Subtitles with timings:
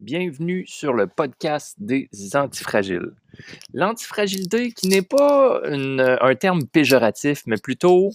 [0.00, 3.10] Bienvenue sur le podcast des antifragiles.
[3.74, 8.10] L'antifragilité qui n'est pas un terme péjoratif, mais plutôt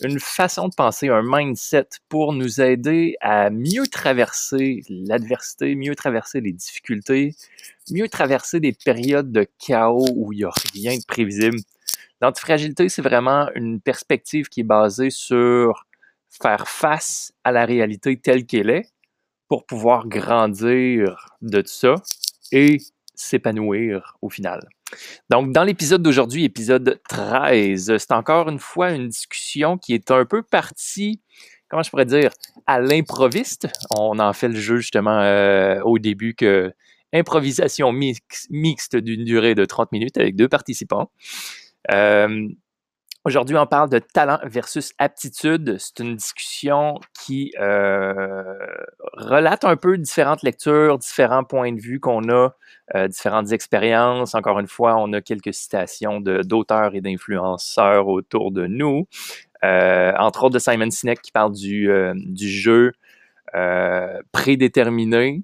[0.00, 6.40] une façon de penser, un mindset pour nous aider à mieux traverser l'adversité, mieux traverser
[6.40, 7.34] les difficultés,
[7.90, 11.58] mieux traverser des périodes de chaos où il n'y a rien de prévisible.
[12.22, 15.84] L'antifragilité, c'est vraiment une perspective qui est basée sur
[16.30, 18.88] faire face à la réalité telle qu'elle est
[19.48, 21.94] pour pouvoir grandir de ça
[22.52, 22.78] et
[23.14, 24.60] s'épanouir au final.
[25.30, 30.24] Donc, dans l'épisode d'aujourd'hui, épisode 13, c'est encore une fois une discussion qui est un
[30.24, 31.20] peu partie,
[31.68, 32.30] comment je pourrais dire,
[32.66, 33.68] à l'improviste.
[33.98, 36.72] On en fait le jeu justement euh, au début que
[37.12, 41.10] improvisation mixte d'une durée de 30 minutes avec deux participants.
[41.90, 42.48] Euh,
[43.28, 45.76] Aujourd'hui, on parle de talent versus aptitude.
[45.78, 48.56] C'est une discussion qui euh,
[49.12, 52.54] relate un peu différentes lectures, différents points de vue qu'on a,
[52.94, 54.34] euh, différentes expériences.
[54.34, 59.06] Encore une fois, on a quelques citations d'auteurs et d'influenceurs autour de nous.
[59.62, 62.92] Euh, entre autres de Simon Sinek qui parle du, du jeu
[64.32, 65.42] prédéterminé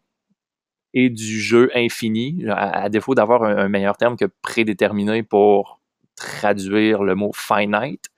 [0.95, 5.84] et du jeu infini, à, défaut d'avoir un meilleur terme que prédéterminé pour
[6.17, 8.11] traduire le mot finite.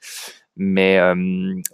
[0.58, 1.14] Mais euh,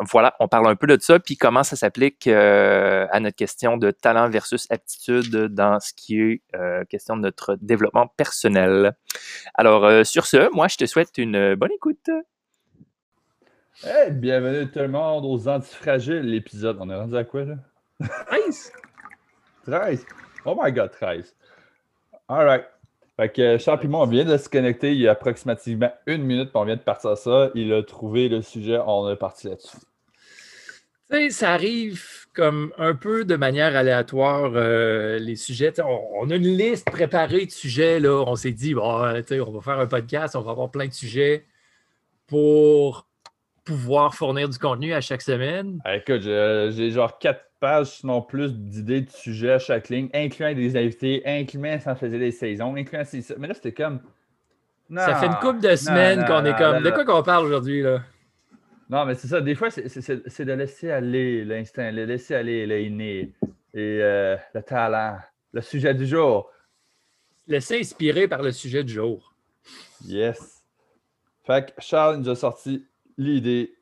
[0.00, 3.76] voilà, on parle un peu de ça, puis comment ça s'applique euh, à notre question
[3.76, 8.96] de talent versus aptitude dans ce qui est euh, question de notre développement personnel.
[9.54, 12.10] Alors, sur ce, moi, je te souhaite une bonne écoute.
[13.84, 16.76] Hey, bienvenue tout le monde aux Antifragiles, l'épisode.
[16.80, 17.54] On est rendu à quoi, là?
[18.26, 18.72] 13!
[19.64, 20.06] 13!
[20.44, 21.36] Oh my God, 13!
[22.28, 22.71] All right.
[23.16, 26.22] Fait que Charles et moi, on vient de se connecter il y a approximativement une
[26.22, 27.50] minute, puis on vient de partir à ça.
[27.55, 29.77] Il a trouvé le sujet, on est parti là-dessus.
[31.10, 32.02] Tu sais, ça arrive
[32.34, 35.74] comme un peu de manière aléatoire, euh, les sujets.
[35.83, 38.00] On, a une liste préparée de sujets.
[38.00, 38.24] Là.
[38.27, 41.44] On s'est dit, bon, on va faire un podcast, on va avoir plein de sujets
[42.27, 43.06] pour
[43.64, 45.80] pouvoir fournir du contenu à chaque semaine.
[45.84, 50.52] Ah, écoute, j'ai genre quatre pages, sinon plus d'idées de sujets à chaque ligne, incluant
[50.52, 53.34] des invités, incluant ça faisait des saisons, incluant ça.
[53.39, 54.00] Mais là, c'était comme.
[54.95, 56.83] ça fait une couple de semaines qu'on est comme.
[56.83, 58.02] de quoi qu'on parle aujourd'hui, là?
[58.90, 59.40] Non, mais c'est ça.
[59.40, 63.33] Des fois, c'est de laisser aller l'instinct, de laisser aller l'inné
[63.73, 65.18] et euh, le talent,
[65.52, 66.50] le sujet du jour.
[67.46, 69.34] Laisser inspirer par le sujet du jour.
[70.05, 70.62] Yes.
[71.44, 72.86] Fait que Charles nous a sorti
[73.17, 73.74] l'idée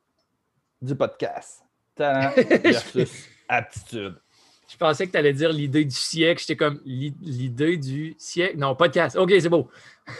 [0.80, 1.62] du podcast.
[1.96, 2.30] Talent
[2.62, 4.14] versus aptitude.
[4.68, 6.40] Je pensais que tu allais dire l'idée du siècle.
[6.40, 8.56] J'étais comme l'idée du siècle?
[8.56, 9.16] Non, podcast.
[9.16, 9.68] OK, c'est beau.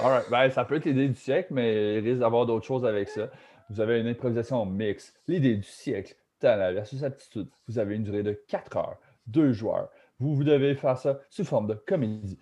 [0.00, 3.08] All ben, ça peut être l'idée du siècle, mais il risque d'avoir d'autres choses avec
[3.08, 3.30] ça.
[3.70, 5.14] Vous avez une improvisation mix.
[5.28, 7.48] L'idée du siècle, talent versus aptitude.
[7.68, 9.88] Vous avez une durée de 4 heures, deux joueurs.
[10.18, 12.41] Vous, vous devez faire ça sous forme de comédie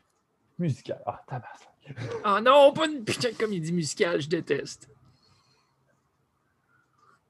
[0.59, 1.03] musicale.
[1.05, 1.49] Ah, tabac.
[2.25, 4.89] Ah non, pas une putain de comédie musicale, je déteste.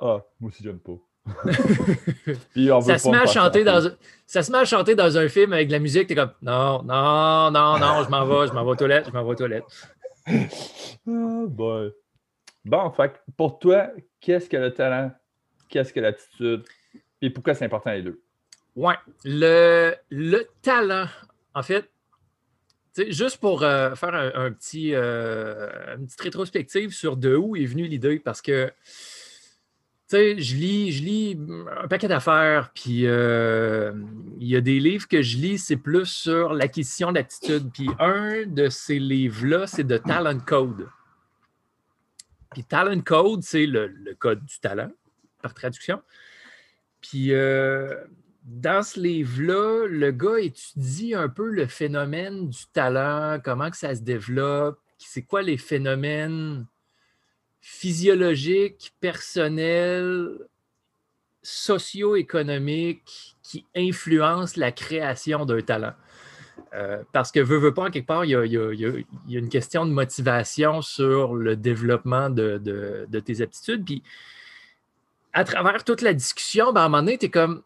[0.01, 0.99] Ah, moi aussi, j'aime pas.
[2.83, 3.91] ça, se met à chanter dans,
[4.27, 6.83] ça se met à chanter dans un film avec de la musique, t'es comme non,
[6.83, 9.35] non, non, non, je m'en vais, je m'en vais aux toilettes, je m'en vais aux
[9.35, 9.65] toilettes.
[11.07, 11.93] Oh boy.
[12.65, 13.91] Bon, fait, pour toi,
[14.21, 15.11] qu'est-ce que le talent?
[15.69, 16.65] Qu'est-ce que l'attitude?
[17.23, 18.21] Et pourquoi c'est important les deux?
[18.77, 21.07] Ouais, le, le talent,
[21.55, 21.91] en fait,
[23.09, 27.87] juste pour euh, faire un, petit, euh, une petite rétrospective sur de où est venue
[27.87, 28.71] l'idée, parce que
[30.09, 31.41] sais, je lis, je lis
[31.83, 33.93] un paquet d'affaires, puis euh,
[34.39, 37.71] il y a des livres que je lis, c'est plus sur l'acquisition d'attitude.
[37.73, 40.89] Puis un de ces livres-là, c'est de Talent Code.
[42.53, 44.91] Puis Talent Code, c'est le, code du talent,
[45.43, 46.03] par traduction.
[47.01, 47.95] Puis euh,
[48.45, 53.95] dans ce livre-là, le gars étudie un peu le phénomène du talent, comment que ça
[53.95, 56.67] se développe, c'est quoi les phénomènes
[57.61, 60.39] physiologique, personnel,
[61.43, 65.95] socio-économique qui influence la création d'un talent.
[66.75, 69.93] Euh, parce que, veux, veux pas, en quelque part, il y, a, une question de
[69.93, 73.85] motivation sur le développement de, tes aptitudes.
[73.85, 74.03] Puis,
[75.33, 77.63] à travers toute la discussion, ben, à un moment donné, tu es comme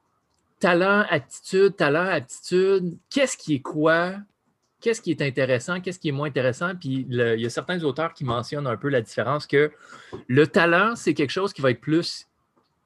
[0.61, 4.15] talent, aptitude, talent, aptitude, qu'est-ce qui est quoi?
[4.83, 6.75] Qu'est-ce qui est intéressant, qu'est-ce qui est moins intéressant?
[6.75, 9.73] Puis il y a certains auteurs qui mentionnent un peu la différence que
[10.27, 12.27] le talent, c'est quelque chose qui va être plus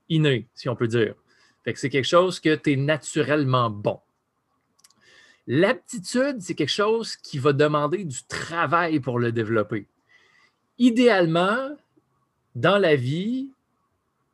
[0.09, 1.15] inné, si on peut dire.
[1.65, 3.99] Fait que c'est quelque chose que tu es naturellement bon.
[5.49, 9.87] L'aptitude, c'est quelque chose qui va demander du travail pour le développer.
[10.79, 11.71] Idéalement,
[12.55, 13.51] dans la vie,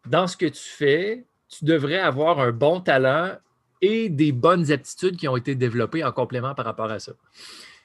[0.07, 3.37] dans ce que tu fais, tu devrais avoir un bon talent
[3.83, 7.13] et des bonnes aptitudes qui ont été développées en complément par rapport à ça.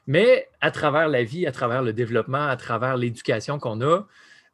[0.06, 4.04] Mais à travers la vie, à travers le développement, à travers l'éducation qu'on a,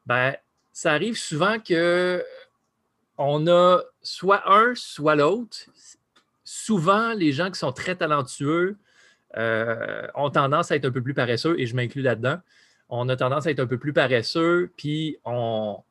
[0.08, 0.34] ben,
[0.72, 2.24] ça arrive souvent que
[3.18, 5.58] on a soit un, soit l'autre.
[6.44, 8.78] Souvent, les gens qui sont très talentueux
[9.38, 12.40] euh, ont tendance à être un peu plus paresseux, et je m'inclus là-dedans.
[12.90, 15.84] On a tendance à être un peu plus paresseux, puis on,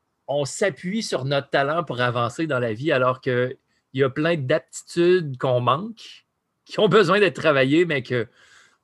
[0.45, 3.21] s'appuie sur notre talent pour avancer dans la vie, alors
[3.93, 6.25] qu'il y a plein d'aptitudes qu'on manque,
[6.65, 8.27] qui ont besoin d'être travaillées, mais que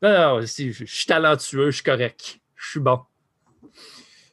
[0.03, 3.01] non, non, si, je, suis talentueux, je suis correct, je suis bon.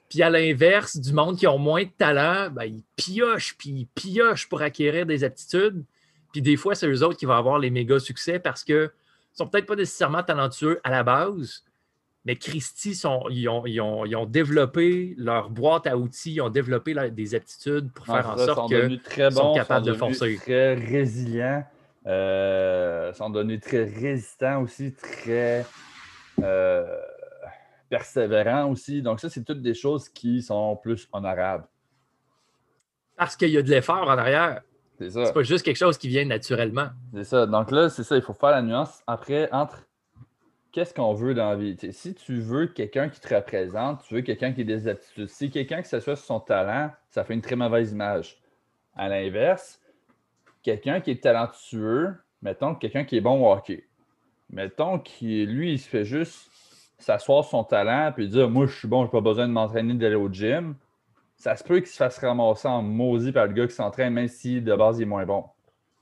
[0.09, 3.87] Puis à l'inverse, du monde qui ont moins de talent, ben, ils piochent, puis ils
[3.87, 5.83] piochent pour acquérir des aptitudes.
[6.31, 8.89] Puis des fois, c'est eux autres qui vont avoir les méga succès parce qu'ils ne
[9.33, 11.63] sont peut-être pas nécessairement talentueux à la base,
[12.25, 17.91] mais Christy, sont, ils, ont, développé leur boîte à outils, ils ont développé des aptitudes
[17.91, 18.99] pour faire en sorte qu'ils
[19.31, 20.35] sont capables de foncer.
[20.37, 21.63] Très résilients.
[22.07, 25.65] Euh, sont devenus très résistants aussi, très
[26.41, 26.85] euh,
[27.89, 29.01] persévérants aussi.
[29.01, 31.67] Donc, ça, c'est toutes des choses qui sont plus honorables.
[33.17, 34.61] Parce qu'il y a de l'effort en arrière.
[34.99, 35.25] C'est ça.
[35.25, 36.89] C'est pas juste quelque chose qui vient naturellement.
[37.13, 37.45] C'est ça.
[37.45, 39.84] Donc là, c'est ça, il faut faire la nuance après entre
[40.75, 41.77] qu'est-ce qu'on veut dans la vie?
[41.93, 45.29] si tu veux quelqu'un qui te représente, tu veux quelqu'un qui a des aptitudes.
[45.29, 48.41] Si quelqu'un qui s'assoit sur son talent, ça fait une très mauvaise image.
[48.93, 49.79] À l'inverse,
[50.63, 53.87] quelqu'un qui est talentueux, mettons quelqu'un qui est bon au hockey.
[54.49, 56.51] Mettons qu'il lui, il se fait juste
[56.97, 59.93] s'asseoir son talent et dire Moi, je suis bon, je n'ai pas besoin de m'entraîner
[59.93, 60.75] d'aller au gym.
[61.37, 64.27] Ça se peut qu'il se fasse ramasser en maudit par le gars qui s'entraîne, même
[64.27, 65.45] si de base il est moins bon.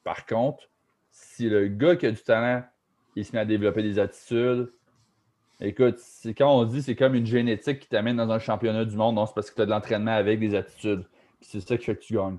[0.04, 0.68] Par contre,
[1.12, 2.64] si le gars qui a du talent,
[3.16, 4.72] il se met à développer des attitudes,
[5.62, 8.96] écoute, c'est quand on dit c'est comme une génétique qui t'amène dans un championnat du
[8.96, 11.06] monde, non, c'est parce que tu as de l'entraînement avec des attitudes.
[11.42, 12.38] c'est ça qui fait que tu gagnes.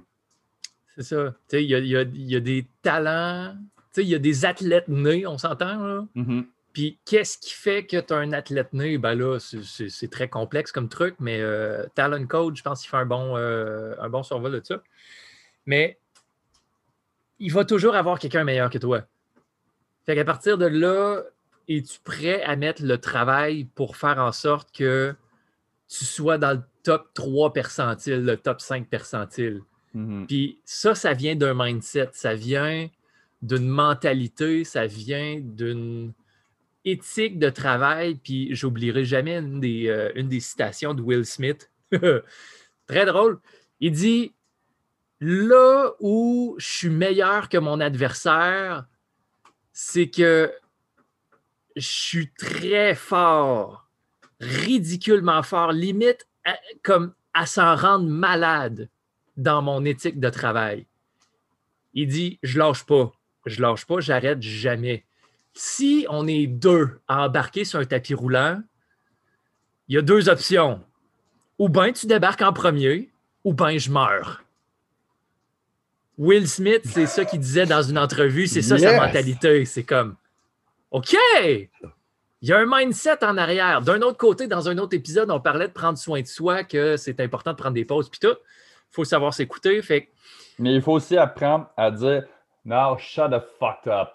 [0.96, 1.34] C'est ça.
[1.52, 3.56] Il y a, des talents,
[3.96, 6.06] il y a des athlètes nés, on s'entend.
[6.14, 6.44] mm-hmm.
[6.72, 8.98] Puis qu'est-ce qui fait que tu as un athlète né?
[8.98, 12.96] Ben là, c'est très complexe comme truc, mais euh, Talent Code, je pense qu'il fait
[12.96, 14.82] un bon, euh, un bon survol de ça.
[15.66, 15.98] Mais
[17.38, 19.06] il va toujours avoir quelqu'un meilleur que toi.
[20.06, 21.22] Fait qu'à partir de là,
[21.68, 25.14] es-tu prêt à mettre le travail pour faire en sorte que
[25.88, 29.62] tu sois dans le top 3 percentile, le top 5 percentile?
[29.94, 30.26] Mm-hmm.
[30.26, 32.88] Puis ça, ça vient d'un mindset, ça vient
[33.42, 36.12] d'une mentalité, ça vient d'une
[36.84, 38.16] éthique de travail.
[38.16, 41.70] Puis j'oublierai jamais une des, euh, une des citations de Will Smith.
[42.86, 43.38] Très drôle.
[43.80, 44.34] Il dit
[45.20, 48.84] Là où je suis meilleur que mon adversaire,
[49.74, 50.52] c'est que
[51.76, 53.90] je suis très fort,
[54.40, 56.26] ridiculement fort, limite
[56.82, 58.88] comme à s'en rendre malade
[59.36, 60.86] dans mon éthique de travail.
[61.92, 63.12] Il dit Je lâche pas,
[63.46, 65.04] je lâche pas, j'arrête jamais.
[65.52, 68.62] Si on est deux à embarquer sur un tapis roulant,
[69.88, 70.84] il y a deux options.
[71.58, 73.10] Ou bien tu débarques en premier,
[73.42, 74.43] ou bien je meurs.
[76.16, 79.64] Will Smith, c'est ça qu'il disait dans une entrevue, c'est ça sa mentalité.
[79.64, 80.16] C'est comme
[80.90, 81.16] OK!
[81.42, 83.80] Il y a un mindset en arrière.
[83.80, 86.96] D'un autre côté, dans un autre épisode, on parlait de prendre soin de soi, que
[86.96, 88.36] c'est important de prendre des pauses, puis tout
[88.94, 89.82] faut savoir s'écouter.
[89.82, 90.08] Fait...
[90.58, 92.24] Mais il faut aussi apprendre à dire
[92.64, 94.10] Now shut the fuck up.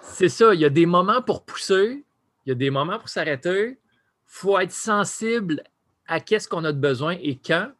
[0.00, 0.54] C'est ça.
[0.54, 2.04] Il y a des moments pour pousser,
[2.44, 3.70] il y a des moments pour s'arrêter.
[3.70, 3.78] Il
[4.26, 5.62] faut être sensible
[6.06, 7.70] à qu'est-ce qu'on a de besoin et quand.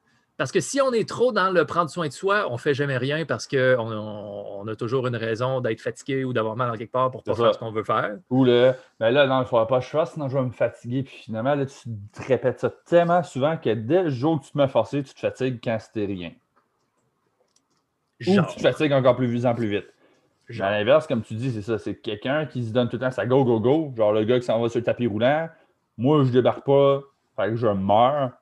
[0.41, 2.73] Parce que si on est trop dans le prendre soin de soi, on ne fait
[2.73, 6.79] jamais rien parce qu'on on, a toujours une raison d'être fatigué ou d'avoir mal en
[6.79, 8.17] quelque part pour ne pas faire ce qu'on veut faire.
[8.31, 10.45] Ou le, ben là, non, il ne faudra pas que je fasse, sinon je vais
[10.45, 11.03] me fatiguer.
[11.03, 11.75] Puis finalement, là, tu
[12.15, 15.13] te répètes ça tellement souvent que dès le jour que tu te mets forcé, tu
[15.13, 16.33] te fatigues quand c'était rien.
[18.27, 19.93] Ou tu te fatigues encore plus, en plus vite.
[20.59, 21.77] À l'inverse, comme tu dis, c'est ça.
[21.77, 23.93] C'est quelqu'un qui se donne tout le temps sa go, go, go.
[23.95, 25.51] Genre le gars qui s'en va sur le tapis roulant.
[25.99, 27.03] Moi, je débarque pas.
[27.37, 28.40] Fait que je meurs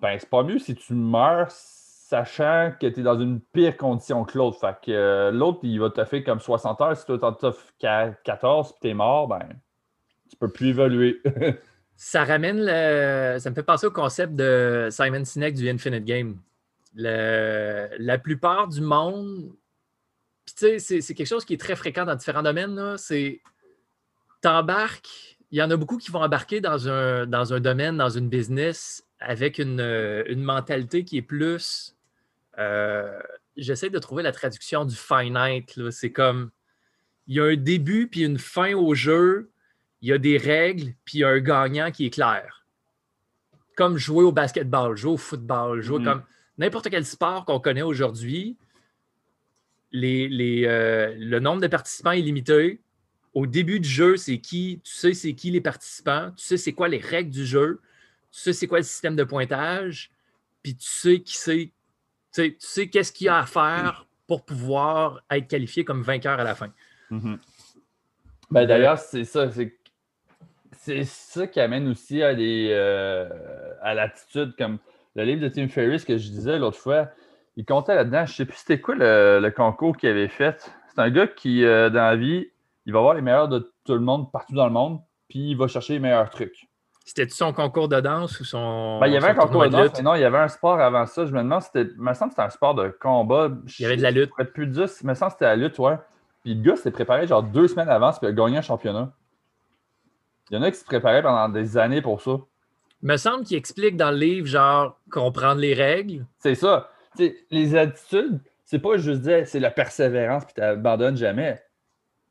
[0.00, 4.24] ben, c'est pas mieux si tu meurs sachant que tu es dans une pire condition
[4.24, 4.60] que l'autre.
[4.60, 6.96] Fait que euh, l'autre, il va te faire comme 60 heures.
[6.96, 9.42] Si toi, t'en as 14 et t'es mort, ben,
[10.30, 11.20] tu peux plus évoluer.
[11.96, 13.38] ça ramène le...
[13.38, 16.38] Ça me fait penser au concept de Simon Sinek du Infinite Game.
[16.94, 19.52] La plupart du monde,
[20.46, 23.40] tu sais, c'est quelque chose qui est très fréquent dans différents domaines, c'est
[24.40, 28.10] t'embarques, il y en a beaucoup qui vont embarquer dans un, dans un domaine, dans
[28.10, 31.96] une business avec euh, une, mentalité qui est plus.
[32.58, 33.18] Euh,
[33.56, 35.90] j'essaie de trouver la traduction du finite.
[35.90, 36.50] C'est comme
[37.26, 39.50] il y a un début puis une fin au jeu,
[40.02, 42.66] il y a des règles, puis il y a un gagnant qui est clair.
[43.76, 46.04] Comme jouer au basketball, jouer au football, jouer mm-hmm.
[46.04, 46.22] comme
[46.58, 48.56] n'importe quel sport qu'on connaît aujourd'hui.
[49.92, 52.80] les, euh, le nombre de participants est limité.
[53.36, 56.72] Au début du jeu, c'est qui, tu sais c'est qui les participants, tu sais c'est
[56.72, 57.82] quoi les règles du jeu,
[58.32, 60.10] tu sais c'est quoi le système de pointage,
[60.62, 61.70] puis tu sais qui c'est,
[62.32, 66.44] tu sais qu'est-ce qu'il y a à faire pour pouvoir être qualifié comme vainqueur à
[66.44, 66.72] la fin.
[67.10, 67.38] Mm-hmm.
[68.50, 69.50] Ben, D'ailleurs, c'est ça.
[70.72, 73.28] C'est ça qui amène aussi à, des, euh,
[73.82, 74.78] à l'attitude comme
[75.14, 77.10] le livre de Tim Ferriss que je disais l'autre fois.
[77.56, 78.24] Il comptait là-dedans.
[78.24, 80.70] Je ne sais plus c'était quoi le, concours qu'il avait fait.
[80.88, 82.48] C'est un gars qui, euh, dans la vie,
[82.86, 85.56] il va voir les meilleurs de tout le monde partout dans le monde, puis il
[85.56, 86.68] va chercher les meilleurs trucs.
[87.04, 88.98] C'était son concours de danse ou son.
[89.00, 90.80] Ben, il y avait un concours de danse, mais non, il y avait un sport
[90.80, 91.24] avant ça.
[91.24, 91.82] Je me demande, c'était.
[91.82, 93.50] Il me semble que c'était un sport de combat.
[93.78, 94.32] Il y avait de la lutte.
[94.54, 95.96] Plus de 10, il me semble que c'était la lutte, ouais.
[96.42, 99.12] Puis le gars s'est préparé genre deux semaines avant, puis il a gagné un championnat.
[100.50, 102.38] Il y en a qui se préparaient pendant des années pour ça.
[103.02, 106.24] Il me semble qu'il explique dans le livre, genre, comprendre les règles.
[106.38, 106.90] C'est ça.
[107.50, 111.62] les attitudes, c'est pas juste dire c'est la persévérance puis tu n'abandonnes jamais.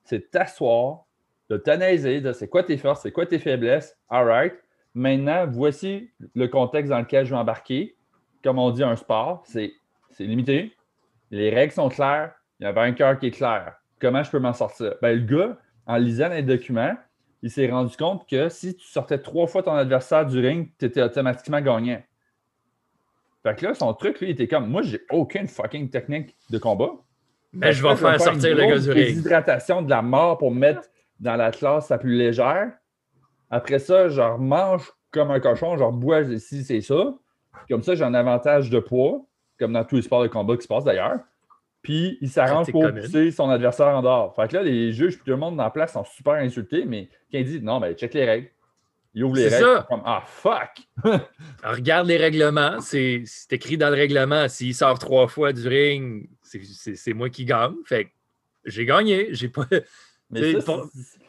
[0.05, 1.05] C'est t'asseoir,
[1.49, 3.97] de t'analyser, de c'est quoi tes forces, c'est quoi tes faiblesses.
[4.09, 4.53] All right.
[4.93, 7.97] Maintenant, voici le contexte dans lequel je vais embarquer.
[8.43, 9.73] Comme on dit, un sport, c'est
[10.19, 10.75] limité.
[11.31, 12.33] Les règles sont claires.
[12.59, 13.75] Il y a un vainqueur qui est clair.
[13.99, 14.95] Comment je peux m'en sortir?
[15.01, 16.95] Ben, le gars, en lisant les documents,
[17.41, 20.85] il s'est rendu compte que si tu sortais trois fois ton adversaire du ring, tu
[20.85, 22.01] étais automatiquement gagnant.
[23.43, 26.57] Fait que là, son truc, lui, il était comme Moi, j'ai aucune fucking technique de
[26.57, 26.91] combat.
[27.55, 29.05] Mais ben, je vais faire sortir le gars du ring.
[29.07, 30.83] Déshydratation de la mort pour mettre
[31.19, 32.71] dans la classe la plus légère.
[33.49, 37.13] Après ça, je mange comme un cochon, je bois si c'est ça.
[37.69, 39.25] Comme ça, j'ai un avantage de poids,
[39.57, 41.19] comme dans tous les sports de combat qui se passent d'ailleurs.
[41.81, 44.35] Puis il s'arrange pour pousser son adversaire en dehors.
[44.35, 47.37] Fait que là, les juges, tout le monde en place sont super insultés, mais quand
[47.37, 48.47] il dit non, mais check les règles.
[49.15, 49.85] Il ouvre les règles.
[49.87, 50.71] Comme Ah, fuck!
[51.63, 52.81] regarde les règlements.
[52.81, 54.47] C'est écrit dans le règlement.
[54.49, 57.75] S'il sort trois fois du ring, c'est moi qui gagne.
[57.85, 58.11] Fait
[58.65, 59.29] j'ai gagné.
[59.31, 59.65] J'ai pas.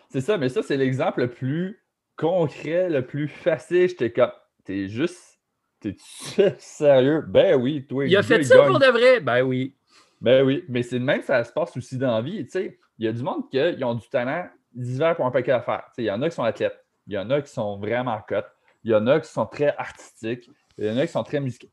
[0.08, 1.82] C'est ça, mais ça, c'est l'exemple le plus
[2.16, 3.88] concret, le plus facile.
[3.88, 4.30] J'étais comme,
[4.64, 5.38] t'es juste,
[5.80, 5.94] t'es
[6.58, 7.22] sérieux?
[7.26, 8.06] Ben oui, toi.
[8.06, 9.20] Il a fait ça pour de vrai?
[9.20, 9.74] Ben oui.
[10.22, 12.46] Ben oui, mais c'est le même, ça se passe aussi dans la vie.
[12.54, 15.84] Il y a du monde qui ont du talent divers pour un paquet d'affaires.
[15.98, 18.50] Il y en a qui sont athlètes, il y en a qui sont vraiment cotes,
[18.84, 21.40] il y en a qui sont très artistiques, il y en a qui sont très
[21.40, 21.68] musicaux.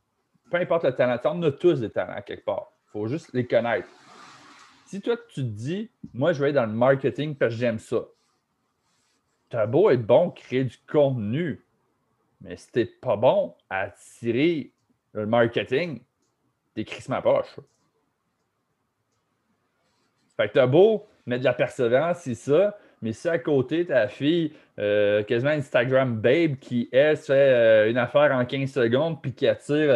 [0.49, 2.71] Peu importe le talent, on a tous des talents quelque part.
[2.87, 3.87] Il faut juste les connaître.
[4.85, 7.79] Si toi, tu te dis, moi, je vais être dans le marketing parce que j'aime
[7.79, 8.01] ça,
[9.49, 11.65] tu as beau être bon, créer du contenu,
[12.41, 14.71] mais si tu pas bon à tirer
[15.13, 16.01] le marketing,
[16.75, 17.59] t'es ma poche.
[20.35, 24.07] Fait que t'as beau mettre de la persévérance, c'est ça, mais si à côté, ta
[24.07, 29.33] fille, euh, quasiment Instagram babe, qui, elle, fait euh, une affaire en 15 secondes, puis
[29.33, 29.87] qui attire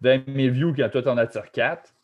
[0.00, 1.94] 20 euh, 000 views quand toi, t'en attires 4,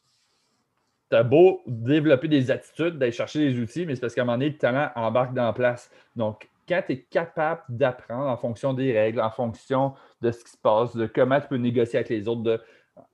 [1.09, 4.37] t'as beau développer des attitudes, d'aller chercher des outils, mais c'est parce qu'à un moment
[4.37, 5.91] donné, le talent embarque dans la place.
[6.17, 10.51] Donc, quand tu es capable d'apprendre en fonction des règles, en fonction de ce qui
[10.51, 12.61] se passe, de comment tu peux négocier avec les autres, de,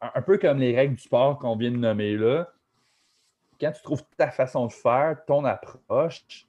[0.00, 2.48] un peu comme les règles du sport qu'on vient de nommer là,
[3.60, 6.47] quand tu trouves ta façon de faire, ton approche,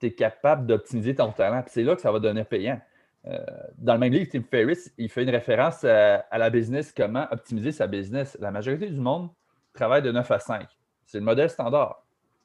[0.00, 1.62] tu es capable d'optimiser ton talent.
[1.66, 2.80] C'est là que ça va donner payant.
[3.26, 3.38] Euh,
[3.76, 7.72] dans le même livre, Tim Ferriss, il fait une référence à, la business, comment optimiser
[7.72, 8.36] sa business.
[8.40, 9.30] La majorité du monde
[9.74, 10.68] travaille de 9 à 5.
[11.04, 12.04] C'est le modèle standard.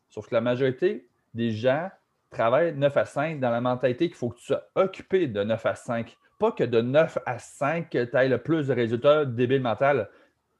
[0.10, 1.90] Sauf que la majorité des gens
[2.30, 5.66] travaillent 9 à 5 dans la mentalité qu'il faut que tu sois occupé de 9
[5.66, 6.18] à 5.
[6.40, 10.10] Pas que de 9 à 5, tu aies le plus de résultats débile mental.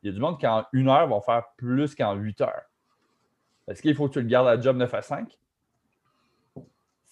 [0.02, 2.64] Il y a du monde qui en une heure vont faire plus qu'en huit heures.
[3.68, 5.38] Est-ce qu'il faut que tu le gardes à job 9 à 5?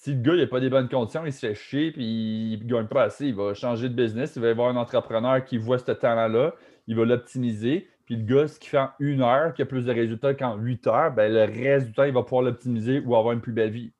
[0.01, 2.67] Si le gars n'a pas des bonnes conditions, il se fait chier puis il ne
[2.67, 5.59] gagne pas assez, il va changer de business, il va y avoir un entrepreneur qui
[5.59, 6.55] voit ce talent-là,
[6.87, 7.87] il va l'optimiser.
[8.05, 10.57] Puis le gars, ce qui fait en une heure, qui a plus de résultats qu'en
[10.57, 13.51] huit heures, ben, le reste du temps, il va pouvoir l'optimiser ou avoir une plus
[13.51, 13.91] belle vie.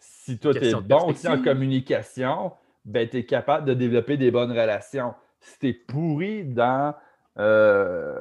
[0.00, 2.50] Si toi, tu es bon aussi en communication,
[2.84, 6.92] ben, tu es capable de développer des bonnes relations si tu es pourri dans
[7.38, 8.18] euh,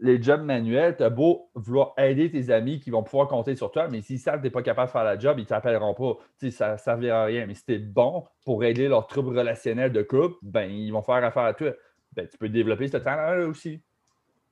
[0.00, 3.70] les jobs manuels, tu as beau vouloir aider tes amis qui vont pouvoir compter sur
[3.70, 5.46] toi, mais s'ils savent que tu n'es pas capable de faire la job, ils ne
[5.46, 6.18] t'appelleront pas.
[6.50, 7.46] ça ne servira à rien.
[7.46, 11.02] Mais si tu es bon pour régler leurs troubles relationnels de couple, ben, ils vont
[11.02, 11.72] faire affaire à toi.
[12.12, 13.82] Ben, tu peux développer ce talent-là aussi.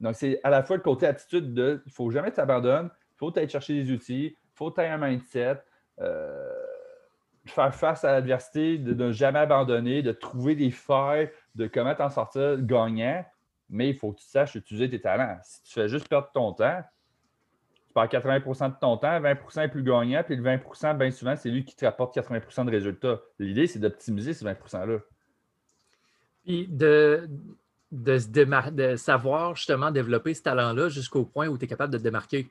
[0.00, 3.16] Donc, c'est à la fois le côté attitude de il ne faut jamais t'abandonner, il
[3.16, 5.56] faut aller chercher des outils, il faut avoir un mindset.
[6.00, 6.52] Euh,
[7.46, 12.10] faire face à l'adversité, de ne jamais abandonner, de trouver des failles, de comment t'en
[12.10, 13.24] sortir gagnant,
[13.68, 15.38] mais il faut que tu saches utiliser tes talents.
[15.42, 16.82] Si tu fais juste perdre ton temps,
[17.86, 21.36] tu perds 80% de ton temps, 20% est plus gagnant, puis le 20% bien souvent,
[21.36, 23.20] c'est lui qui te rapporte 80% de résultats.
[23.38, 24.98] L'idée, c'est d'optimiser ces 20 %-là.
[26.44, 27.28] Puis de,
[27.90, 31.92] de, se démar- de savoir justement développer ce talent-là jusqu'au point où tu es capable
[31.92, 32.48] de te démarquer.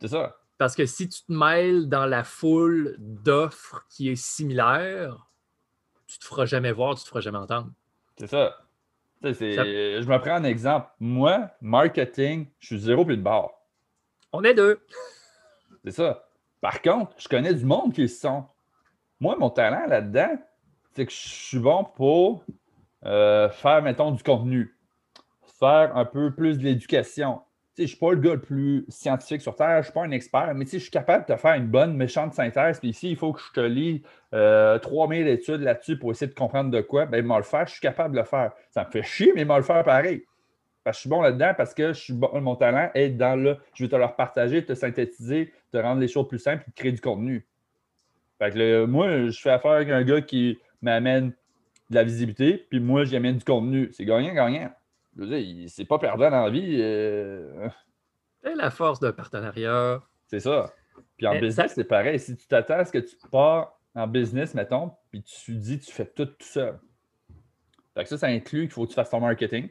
[0.00, 0.36] C'est ça.
[0.58, 5.26] Parce que si tu te mêles dans la foule d'offres qui est similaire,
[6.06, 7.70] tu te feras jamais voir, tu te feras jamais entendre.
[8.16, 8.64] C'est ça.
[9.22, 10.88] Je me prends un exemple.
[11.00, 13.50] Moi, marketing, je suis zéro plus de barre.
[14.32, 14.80] On est deux.
[15.84, 16.26] C'est ça.
[16.60, 18.44] Par contre, je connais du monde qui le sont.
[19.20, 20.36] Moi, mon talent là-dedans,
[20.92, 22.44] c'est que je suis bon pour
[23.04, 24.76] euh, faire, mettons, du contenu,
[25.58, 27.42] faire un peu plus de l'éducation.
[27.76, 30.02] Je ne suis pas le gars le plus scientifique sur Terre, je ne suis pas
[30.02, 32.78] un expert, mais je suis capable de te faire une bonne méchante synthèse.
[32.78, 34.02] Puis ici, il faut que je te lis
[34.34, 37.06] euh, 3000 études là-dessus pour essayer de comprendre de quoi.
[37.06, 38.52] Ben, moi le faire, je suis capable de le faire.
[38.70, 40.24] Ça me fait chier, mais moi le faire pareil.
[40.84, 41.92] Parce que je suis bon là-dedans parce que
[42.40, 43.56] mon talent est dans le.
[43.72, 46.92] Je vais te le partager, te synthétiser, te rendre les choses plus simples et créer
[46.92, 47.46] du contenu.
[48.38, 51.32] Fait que moi, je fais affaire avec un gars qui m'amène
[51.90, 53.90] de la visibilité, puis moi, j'y amène du contenu.
[53.92, 54.72] C'est gagnant-gagnant.
[55.16, 56.78] Je veux dire, il- c'est pas perdant dans la vie.
[56.80, 57.68] euh,
[58.42, 60.02] C'est la force d'un partenariat.
[60.26, 60.72] c'est ça.
[61.16, 62.18] Puis en Mais business, ça- c'est pareil.
[62.18, 65.92] Si tu t'attends à ce que tu pars en business, mettons, puis tu dis tu
[65.92, 66.78] fais tout tout seul.
[67.94, 69.68] Fait que ça, ça inclut qu'il faut que tu fasses ton marketing.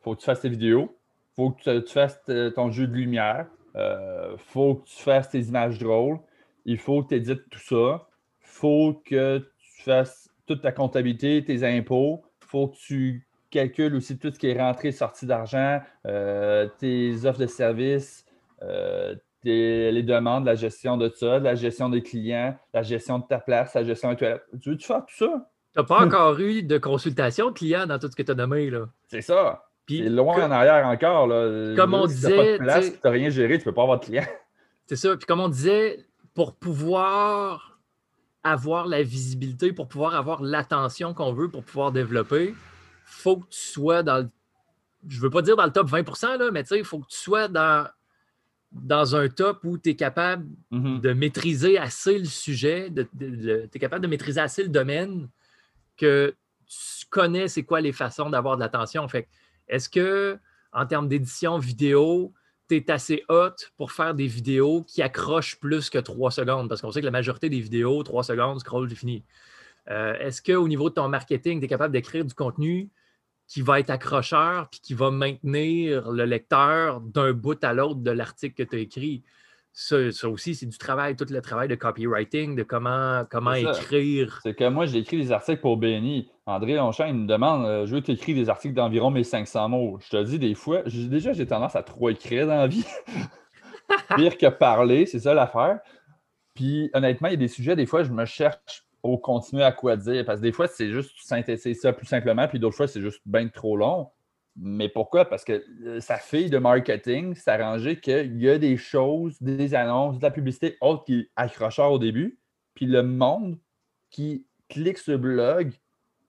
[0.00, 0.96] faut que tu fasses tes vidéos.
[1.34, 2.22] faut que tu, tu fasses
[2.54, 3.48] ton jeu de lumière.
[3.76, 6.20] euh, faut que tu fasses tes images drôles.
[6.64, 8.06] Il faut que tu édites tout ça.
[8.40, 12.22] faut que tu fasses toute ta comptabilité, tes impôts.
[12.38, 17.38] faut que tu calcules aussi tout ce qui est rentrée, sortie d'argent, euh, tes offres
[17.40, 18.24] de services,
[18.62, 23.24] euh, tes- les demandes, la gestion de ça, la gestion des clients, la gestion de
[23.28, 24.44] ta place, la gestion des toilettes.
[24.62, 25.50] Tu veux-tu faire tout ça?
[25.72, 28.70] Tu n'as pas encore eu de consultation client dans tout ce que tu as nommé.
[28.70, 28.86] Là.
[29.08, 29.64] C'est ça.
[29.88, 31.26] C'est loin en arrière encore.
[31.26, 31.74] Là.
[31.76, 33.74] Comme on Si t'as pas de disait, place, tu n'as rien géré, tu ne peux
[33.74, 34.24] pas avoir de clients.
[34.86, 35.16] C'est ça.
[35.16, 35.98] Puis comme on disait,
[36.34, 37.78] pour pouvoir
[38.42, 42.54] avoir la visibilité, pour pouvoir avoir l'attention qu'on veut, pour pouvoir développer,
[43.04, 44.30] faut que tu sois dans le.
[45.08, 47.06] Je veux pas dire dans le top 20 là, mais tu sais, il faut que
[47.08, 47.86] tu sois dans,
[48.72, 51.00] dans un top où tu es capable Mhm.
[51.00, 55.28] de maîtriser assez le sujet, de, tu es capable de maîtriser assez le domaine
[55.96, 56.34] que
[56.66, 59.06] tu connais c'est quoi les façons d'avoir de l'attention.
[59.08, 59.28] Fait
[59.68, 60.38] est-ce que
[60.72, 62.32] en termes d'édition vidéo,
[62.68, 66.68] tu es assez hot pour faire des vidéos qui accrochent plus que trois secondes?
[66.68, 69.22] Parce qu'on sait que la majorité des vidéos, trois secondes, scroll, c'est fini.
[69.90, 72.88] Euh, est-ce qu'au niveau de ton marketing, tu es capable d'écrire du contenu
[73.46, 78.10] qui va être accrocheur puis qui va maintenir le lecteur d'un bout à l'autre de
[78.10, 79.22] l'article que tu as écrit?
[79.76, 84.38] Ça, ça aussi, c'est du travail, tout le travail de copywriting, de comment, comment écrire.
[84.44, 86.30] C'est que moi, j'ai écrit des articles pour BNI.
[86.46, 89.98] André Longchamp, il me demande euh, Je veux t'écrire des articles d'environ 1500 mots.
[90.00, 92.86] Je te dis des fois, déjà, j'ai tendance à trop écrire dans la vie.
[94.16, 95.80] Pire que parler, c'est ça l'affaire.
[96.54, 99.70] Puis honnêtement, il y a des sujets, des fois, je me cherche au continuer à
[99.70, 100.24] quoi dire.
[100.24, 103.20] Parce que des fois, c'est juste synthétiser ça plus simplement, puis d'autres fois, c'est juste
[103.26, 104.10] bien trop long.
[104.56, 105.24] Mais pourquoi?
[105.24, 109.74] Parce que euh, sa fille de marketing s'est arrangé qu'il y a des choses, des
[109.74, 112.38] annonces, de la publicité autre qui est accrocheur au début.
[112.74, 113.58] Puis le monde
[114.10, 115.72] qui clique sur le blog,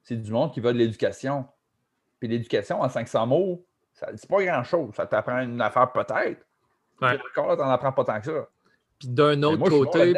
[0.03, 1.45] c'est du monde qui va de l'éducation.
[2.19, 4.93] Puis l'éducation en 500 mots, ça c'est pas grand-chose.
[4.95, 6.45] Ça t'apprend une affaire peut-être.
[7.01, 7.17] Ouais.
[7.17, 8.49] Puis Encore, t'en apprends pas tant que ça.
[8.99, 10.13] Puis d'un autre moi, côté.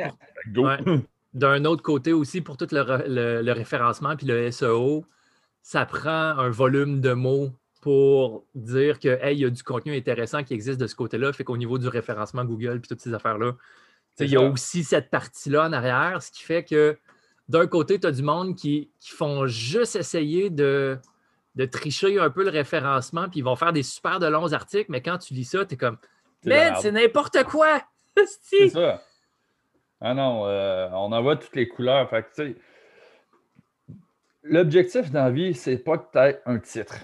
[0.55, 0.77] Ouais.
[1.38, 5.06] d'un autre côté aussi, pour tout le, re- le- le référencement puis le SEO,
[5.62, 9.95] ça prend un volume de mots pour dire que hey, il y a du contenu
[9.95, 11.32] intéressant qui existe de ce côté-là.
[11.34, 13.54] Fait qu'au niveau du référencement Google puis toutes ces affaires-là,
[14.19, 16.97] il y a aussi cette partie-là en arrière, ce qui fait que
[17.50, 20.97] d'un côté, tu as du monde qui, qui font juste essayer de,
[21.56, 24.88] de tricher un peu le référencement, puis ils vont faire des super de longs articles,
[24.89, 25.97] mais quand tu lis ça, tu es comme
[26.45, 27.82] Man, c'est n'importe quoi!
[28.41, 29.02] C'est ça.
[29.99, 32.10] Ah non, euh, on en voit toutes les couleurs.
[32.10, 32.25] Fait
[34.43, 36.97] l'objectif dans la vie, c'est pas que tu aies un titre.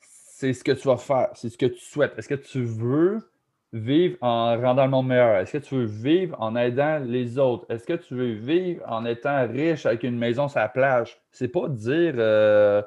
[0.00, 2.18] C'est ce que tu vas faire, c'est ce que tu souhaites.
[2.18, 3.20] Est-ce que tu veux
[3.72, 5.36] vivre en rendant le monde meilleur?
[5.36, 7.66] Est-ce que tu veux vivre en aidant les autres?
[7.70, 11.20] Est-ce que tu veux vivre en étant riche avec une maison sur la plage?
[11.30, 12.82] C'est pas dire euh,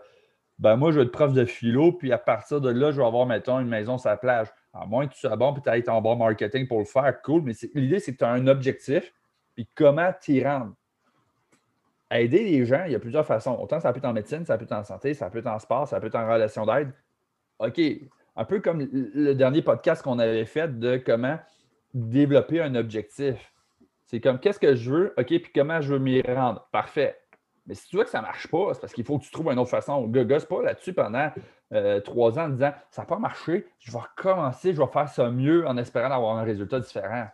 [0.60, 3.06] ben moi, je vais être prof de philo, puis à partir de là, je vais
[3.06, 4.47] avoir, mettons, une maison sur la plage.
[4.79, 7.21] À moins que tu sois bon, puis tu aies ton bon marketing pour le faire,
[7.23, 7.41] cool.
[7.41, 9.13] Mais l'idée, c'est que tu as un objectif,
[9.55, 10.73] puis comment t'y rendre.
[12.11, 13.57] Aider les gens, il y a plusieurs façons.
[13.59, 15.59] Autant ça peut être en médecine, ça peut être en santé, ça peut être en
[15.59, 16.93] sport, ça peut être en relation d'aide.
[17.59, 17.81] OK.
[18.35, 21.39] Un peu comme le dernier podcast qu'on avait fait de comment
[21.93, 23.51] développer un objectif.
[24.05, 26.65] C'est comme qu'est-ce que je veux, OK, puis comment je veux m'y rendre?
[26.71, 27.19] Parfait.
[27.67, 29.32] Mais si tu vois que ça ne marche pas, c'est parce qu'il faut que tu
[29.32, 30.08] trouves une autre façon.
[30.08, 31.32] Ne gosse pas là-dessus pendant
[31.73, 35.10] euh, trois ans en disant ça n'a pas marché, je vais recommencer, je vais faire
[35.10, 37.27] ça mieux en espérant avoir un résultat différent.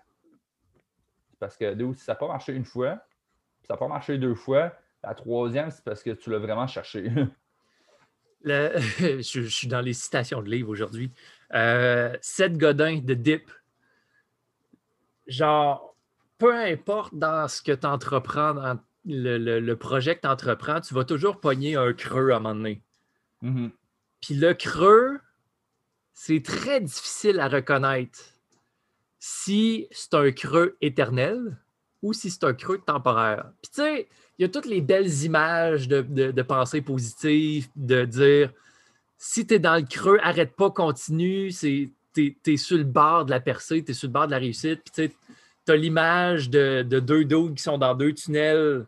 [1.40, 3.00] Parce que si ça n'a pas marché une fois,
[3.62, 7.12] ça n'a pas marché deux fois, la troisième, c'est parce que tu l'as vraiment cherché.
[8.46, 11.12] je, suis dans les citations de livres aujourd'hui.
[11.54, 13.50] Euh, Seth Godin de Dip.
[15.28, 15.96] Genre,
[16.38, 20.94] peu importe dans ce que tu entreprends, le, le- le projet que tu entreprends, tu
[20.94, 22.82] vas toujours pogner un creux à un moment donné.
[23.42, 23.72] Mhm.
[24.22, 25.20] Puis le creux,
[26.14, 28.20] c'est très difficile à reconnaître
[29.20, 31.58] si c'est un creux éternel
[32.02, 33.52] ou si c'est un creux temporaire.
[33.62, 37.68] Puis tu sais, il y a toutes les belles images de, de, de pensée positive,
[37.76, 38.52] de dire
[39.18, 43.26] si tu es dans le creux, arrête pas, continue, c'est, t'es, t'es sur le bord
[43.26, 44.82] de la percée, tu es sur le bord de la réussite.
[44.84, 45.16] Puis tu sais,
[45.66, 48.86] tu as l'image de, de deux dudes qui sont dans deux tunnels,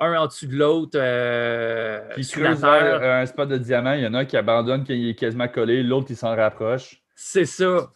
[0.00, 0.92] un en dessous de l'autre.
[1.00, 2.98] euh, creuse terre.
[3.00, 5.14] vers un spot de diamant, il y en a un qui abandonne quand il est
[5.14, 7.02] quasiment collé, l'autre il s'en rapproche.
[7.14, 7.90] C'est ça.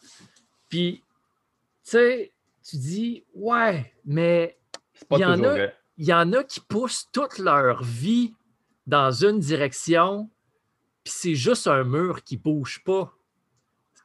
[0.69, 1.03] Puis,
[1.85, 2.33] tu sais,
[2.69, 4.59] tu dis, ouais, mais
[5.11, 5.55] Il y en a-
[5.99, 8.33] il y en a qui poussent toute leur vie
[8.87, 10.29] dans une direction,
[11.05, 13.13] puis c'est juste un mur qui bouge pas.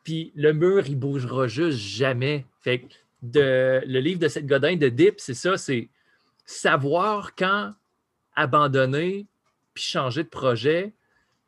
[0.04, 2.46] Puis le mur, il bougera juste jamais.
[2.62, 2.86] Fait que
[3.22, 5.90] de, le livre de cette Godin de Dip, c'est ça, c'est
[6.46, 7.74] savoir quand
[8.38, 9.28] abandonner,
[9.74, 10.94] puis changer de projet.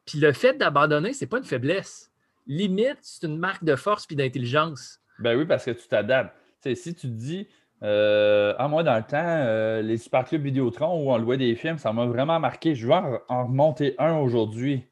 [0.05, 2.11] Puis le fait d'abandonner, c'est pas une faiblesse.
[2.47, 4.99] Limite, c'est une marque de force puis d'intelligence.
[5.19, 6.35] Ben oui, parce que tu t'adaptes.
[6.73, 7.47] Si tu te dis,
[7.83, 11.55] euh, ah, moi, dans le temps, euh, les super clubs Vidéotron où on louait des
[11.55, 12.75] films, ça m'a vraiment marqué.
[12.75, 12.93] Je vais
[13.29, 14.83] en, remonter un aujourd'hui.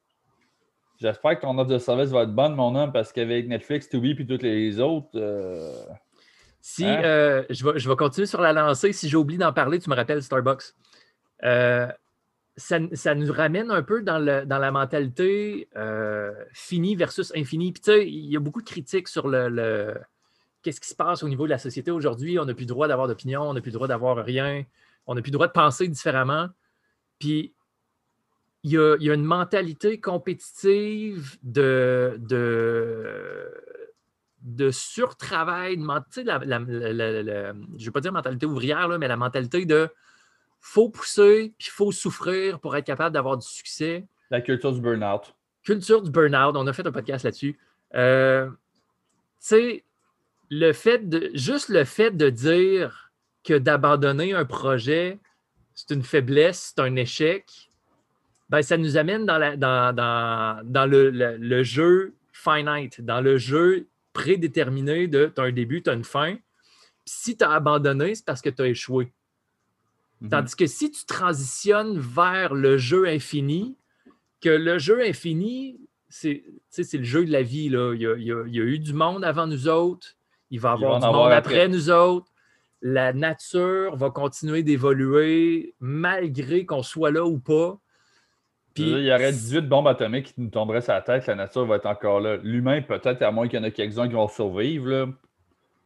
[0.99, 4.11] J'espère que ton offre de service va être bonne, mon homme, parce qu'avec Netflix, Tubi
[4.11, 5.71] et toutes les autres, euh,
[6.61, 7.01] Si Hein?
[7.03, 9.95] euh, je, vais, je vais continuer sur la lancée, si j'oublie d'en parler, tu me
[9.95, 10.73] rappelles Starbucks.
[11.43, 11.87] Euh,
[12.55, 17.71] ça, ça nous ramène un peu dans, le- dans la mentalité euh, fini versus infini.
[17.71, 19.95] Puis tu sais, il y a beaucoup de critiques sur le,
[20.63, 22.39] qu'est-ce qui se passe au niveau de la société aujourd'hui.
[22.39, 24.63] On n'a plus le droit d'avoir d'opinion, on n'a plus le droit d'avoir rien,
[25.05, 26.49] on n'a plus le droit de penser différemment.
[27.19, 27.53] Puis
[28.63, 33.51] il y a, une mentalité compétitive de, de,
[34.71, 35.83] surtravail, de
[36.23, 39.89] la- la- la- je ne vais pas dire mentalité ouvrière, là, mais la mentalité de
[40.69, 44.05] faut pousser, puis faut souffrir pour être capable d'avoir du succès.
[44.29, 45.33] la culture du burn-out.
[45.63, 47.57] Culture du burn-out, on a fait un podcast là-dessus.
[47.95, 48.55] Euh, tu
[49.39, 49.83] sais,
[50.49, 53.11] le fait de, juste le fait de dire
[53.45, 55.19] que d'abandonner un projet,
[55.73, 57.69] c'est une faiblesse, c'est un échec,
[58.49, 63.21] ben, ça nous amène dans, la- dans, dans- dans le, le- le jeu finite, dans
[63.21, 66.35] le jeu prédéterminé de tu as un début, tu as une fin.
[67.05, 69.11] Si tu as abandonné, c'est parce que tu as échoué.
[70.21, 70.29] Mhm.
[70.29, 73.75] Tandis que si tu transitionnes vers le jeu infini,
[74.41, 76.43] que le jeu infini, c'est
[76.93, 77.69] le jeu de la vie.
[77.69, 77.93] Là.
[77.93, 80.15] Il, y a, il y a- il y a eu du monde avant nous autres,
[80.49, 81.55] il va y avoir du avoir monde après.
[81.55, 81.67] après.
[81.67, 82.27] nous autres.
[82.81, 87.79] La nature va continuer d'évoluer malgré qu'on soit là ou pas.
[88.75, 91.65] Dire, il y aurait 18 bombes atomiques qui nous tomberaient sur la tête, la nature
[91.65, 92.37] va être encore là.
[92.37, 94.87] L'humain, peut-être, à moins qu'il y en ait quelques-uns qui vont survivre.
[94.87, 95.07] Là.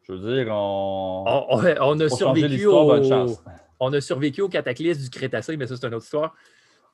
[0.04, 1.24] Je veux dire, on.
[1.50, 3.42] on, a survécu au, bonne chance.
[3.82, 6.36] On a survécu au cataclysme du Crétacé, mais ça, c'est une autre histoire.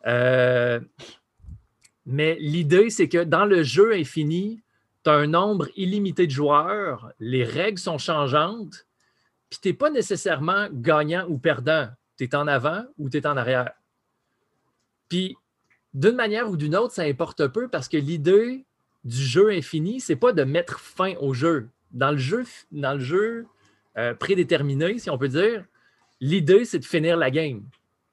[0.08, 0.80] Euh,
[2.06, 4.63] mais l'idée, c'est que dans le jeu infini,
[5.04, 8.88] tu as un nombre illimité de joueurs, les règles sont changeantes,
[9.50, 11.89] puis tu n'es pas nécessairement gagnant ou perdant.
[12.17, 13.71] Tu es en avant ou tu es en arrière.
[15.10, 15.36] Puis,
[15.93, 18.65] d'une manière ou d'une autre, ça importe peu parce que l'idée
[19.04, 21.69] du jeu infini, c'est pas de mettre fin au jeu.
[21.91, 23.45] Dans le jeu, dans le jeu
[23.97, 25.65] euh, prédéterminé, si on peut dire,
[26.22, 27.64] l'idée, c'est de finir la game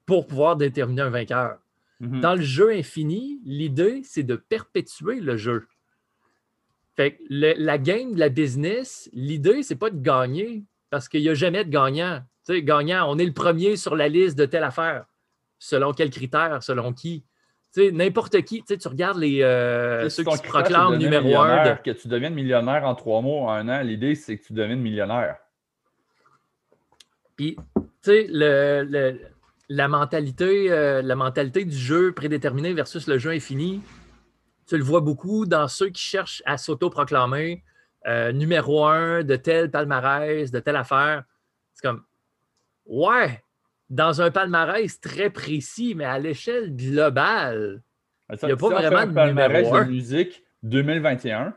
[0.07, 1.59] pour pouvoir déterminer un vainqueur.
[2.01, 2.21] Mhm.
[2.21, 5.67] Dans le jeu infini, l'idée, c'est de perpétuer le jeu.
[6.97, 11.23] Fait que le- la game de la business, l'idée, c'est pas de gagner parce qu'il
[11.23, 12.21] n'y a jamais de gagnant.
[12.47, 15.07] Tu sais, gagnant, on est le premier sur la liste de telle affaire.
[15.59, 17.25] Selon quels critères, selon qui?
[17.75, 18.61] Tu sais, n'importe qui.
[18.61, 21.65] Tu sais, tu regardes les, euh, ceux qui se proclament numéro un.
[21.77, 24.53] de- Que tu deviennes millionnaire en trois mois, en un an, l'idée, c'est que tu
[24.53, 25.39] deviennes millionnaire.
[27.37, 29.21] Puis, tu sais, le- le-
[29.69, 33.83] la, mentalité, euh, la mentalité du jeu prédéterminé versus le jeu infini,
[34.67, 37.63] tu le vois beaucoup dans ceux qui cherchent à s'auto-proclamer
[38.07, 41.25] euh, numéro un de tel palmarès, de telle affaire.
[41.73, 42.03] C'est comme,
[42.87, 43.43] ouais,
[43.91, 47.83] dans un palmarès très précis, mais à l'échelle globale,
[48.43, 49.85] Il y a pas vraiment de palmarès numéro un.
[49.87, 51.55] de musique 2021.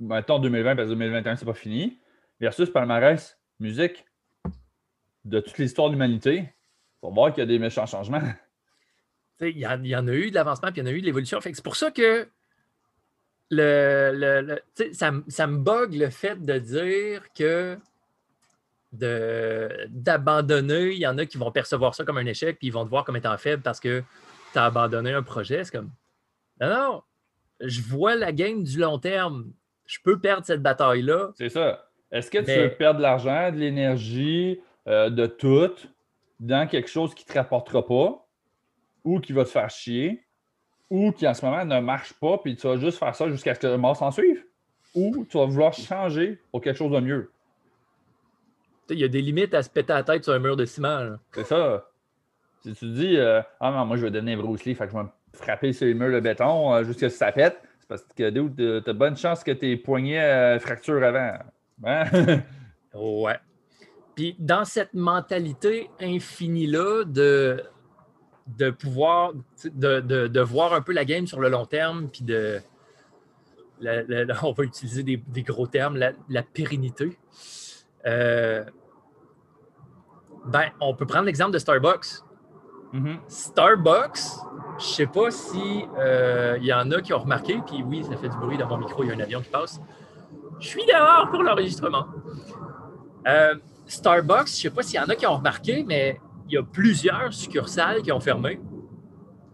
[0.00, 1.98] Mettons 2020 parce que 2021, c'est pas fini.
[2.40, 4.04] Versus palmarès musique
[5.24, 6.52] de toute l'histoire de l'humanité.
[7.00, 8.22] Pour voir qu'il y a des méchants changements.
[9.40, 10.94] Il y, en- il y en a eu de l'avancement, puis il y en a
[10.94, 11.40] eu de l'évolution.
[11.40, 12.28] C'est pour ça que
[13.50, 17.76] le, le- ça, me- ça me bug le fait de dire que
[19.88, 22.84] d'abandonner, il y en a qui vont percevoir ça comme un échec, puis ils vont
[22.84, 24.02] te voir comme étant faible parce que
[24.52, 25.64] tu as abandonné un projet.
[25.64, 25.90] C'est comme,
[26.60, 27.02] non, non,
[27.60, 29.52] je vois la game du long terme.
[29.86, 31.30] Je peux perdre cette bataille-là.
[31.36, 31.88] C'est ça.
[32.10, 35.72] Est-ce que tu Mais- veux perdre de l'argent, de l'énergie, euh, de tout
[36.40, 38.26] dans quelque chose qui ne te rapportera pas
[39.04, 40.24] ou qui va te faire chier
[40.90, 43.54] ou qui en ce moment ne marche pas puis tu vas juste faire ça jusqu'à
[43.54, 44.44] ce que le mort s'en suive
[44.94, 47.30] ou tu vas vouloir changer pour quelque chose de mieux?
[48.88, 50.64] Tu Il y a des limites à se péter la tête sur un mur de
[50.64, 51.16] ciment.
[51.32, 51.88] C'est ça.
[52.62, 54.92] Si tu te dis, euh, ah non, moi je vais devenir Bruce Lee, fait que
[54.92, 57.60] je vais me frapper sur les murs de béton euh, jusqu'à ce que ça pète,
[57.80, 58.22] c'est parce que
[58.60, 61.38] euh, t'as bonne chance que tes poignets euh, fracturent avant.
[61.84, 62.04] Hein?
[62.94, 63.38] Ouais.
[64.14, 67.62] Puis dans cette mentalité infinie-là de,
[68.58, 69.32] de pouvoir,
[69.64, 72.60] de, de- de voir un peu la game sur le long terme, puis de.
[73.80, 77.18] la- la- la- on va utiliser des, des gros termes, la, la pérennité.
[78.06, 78.64] Euh,
[80.46, 82.20] ben, on peut prendre l'exemple de Starbucks.
[82.92, 83.18] Mhm.
[83.28, 84.18] Starbucks,
[84.78, 88.16] je sais pas si euh, il y en a qui ont remarqué, puis oui, ça
[88.16, 89.80] fait du bruit dans mon micro, il y a un avion qui passe.
[90.60, 92.06] Je suis dehors pour l'enregistrement.
[93.26, 93.54] Euh,
[93.86, 96.62] Starbucks, je sais pas s'il y en a qui ont remarqué, mais il y a
[96.62, 98.60] plusieurs succursales qui ont fermé.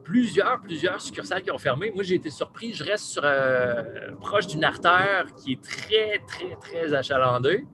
[0.05, 1.93] Plusieurs, plusieurs succursales qui ont fermé.
[1.95, 2.73] Moi, j'ai été surpris.
[2.73, 7.67] Je reste sur, euh, proche d'une artère qui est très, très, très achalandée.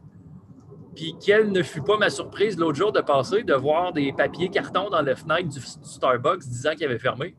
[0.97, 4.49] Puis quelle ne fut pas ma surprise l'autre jour de passer, de voir des papiers
[4.49, 7.37] cartons dans la fenêtre du, du Starbucks disant qu'il avait fermé.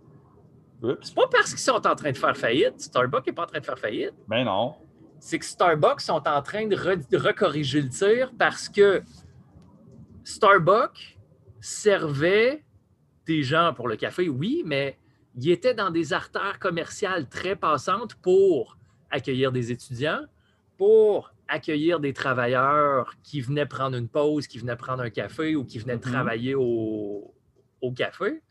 [1.01, 2.79] C'est pas parce qu'ils sont en train de faire faillite.
[2.79, 4.13] Starbucks n'est pas en train de faire faillite.
[4.27, 4.75] Ben non.
[5.27, 9.01] C'est que Starbucks sont en train de, re- de recorriger le tir parce que
[10.23, 11.17] Starbucks
[11.59, 12.63] servait
[13.25, 14.99] des gens pour le café, oui, mais
[15.35, 18.77] il était dans des artères commerciales très passantes pour
[19.09, 20.21] accueillir des étudiants,
[20.77, 25.65] pour accueillir des travailleurs qui venaient prendre une pause, qui venaient prendre un café ou
[25.65, 26.01] qui venaient Mhm.
[26.01, 27.33] travailler au,
[27.81, 28.43] au café.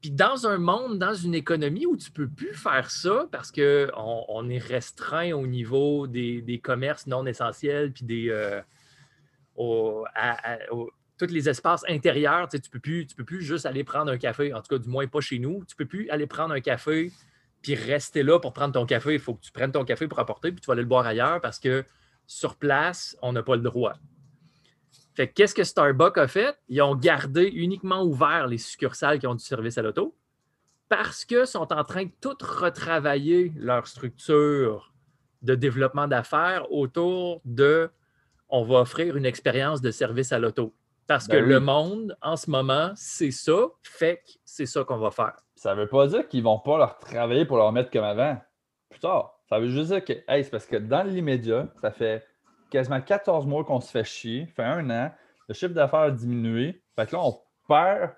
[0.00, 3.50] Puis dans un monde, dans une économie où tu ne peux plus faire ça parce
[3.50, 8.60] qu'on on est restreint au niveau des, des commerces non essentiels, puis des, euh,
[11.18, 14.54] tous les espaces intérieurs, tu ne peux, plus- peux plus juste aller prendre un café,
[14.54, 16.60] en tout cas du moins pas chez nous, tu ne peux plus aller prendre un
[16.60, 17.10] café
[17.60, 19.14] puis rester là pour prendre ton café.
[19.14, 21.06] Il faut que tu prennes ton café pour apporter, puis tu vas aller le boire
[21.06, 21.84] ailleurs parce que
[22.26, 23.94] sur place, on n'a pas le droit.
[25.18, 26.56] Fait que qu'est-ce que Starbucks a fait?
[26.68, 30.14] Ils ont gardé uniquement ouvert les succursales qui ont du service à l'auto
[30.88, 34.94] parce qu'ils sont en train de tout retravailler leur structure
[35.42, 37.90] de développement d'affaires autour de
[38.48, 40.72] on va offrir une expérience de service à l'auto.
[41.08, 41.50] Parce que Ben oui.
[41.50, 45.34] le monde, en ce moment, c'est ça, fait que c'est ça qu'on va faire.
[45.56, 48.40] Ça veut pas dire qu'ils vont pas leur travailler pour leur mettre comme avant.
[48.88, 49.36] Plus tard.
[49.48, 52.24] Ça veut juste dire que, hey, c'est parce que dans l'immédiat, ça fait
[52.70, 55.10] quasiment 14 mois qu'on se fait chier, fait un an,
[55.48, 56.82] le chiffre d'affaires a diminué.
[56.96, 58.12] Fait que là, on perd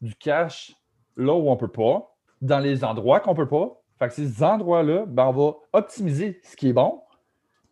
[0.00, 0.74] du cash
[1.16, 3.80] là où on peut pas, dans les endroits qu'on peut pas.
[3.98, 7.00] Fait que ces endroits-là, ben, on va optimiser ce qui est bon.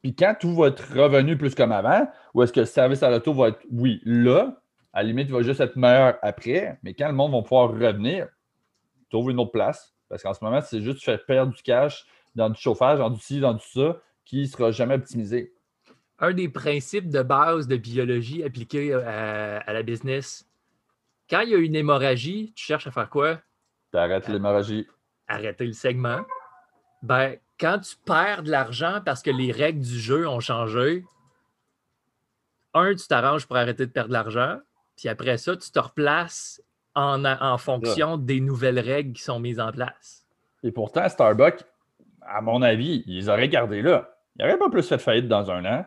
[0.03, 3.11] Puis quand tout va être revenu plus comme avant, ou est-ce que le service à
[3.11, 4.61] l'auto va être, oui, là,
[4.93, 7.71] à la limite, il va juste être meilleur après, mais quand le monde va pouvoir
[7.71, 8.29] revenir,
[9.11, 9.95] trouve une autre place.
[10.09, 13.21] Parce qu'en ce moment, c'est juste fais perdre du cash dans du chauffage, dans du
[13.21, 15.54] ci, dans du ça, qui ne sera jamais optimisé.
[16.25, 20.49] Un des principes de base de biologie appliqués à, à la business,
[21.29, 23.41] quand il y a une hémorragie, tu cherches à faire quoi?
[23.93, 24.87] Tu arrêtes l'hémorragie.
[25.29, 26.23] arrêter le segment.
[27.03, 31.05] Ben, quand tu perds de l'argent parce que les règles du jeu ont changé,
[32.73, 34.61] un, tu t'arranges pour arrêter de perdre de l'argent,
[34.97, 36.63] puis après ça, tu te replaces
[36.95, 40.25] en, en fonction des nouvelles règles qui sont mises en place.
[40.63, 41.65] Et pourtant, Starbucks,
[42.23, 44.17] à mon avis, ils auraient gardé là.
[44.39, 45.87] Ils n'auraient pas plus fait faillite dans un an.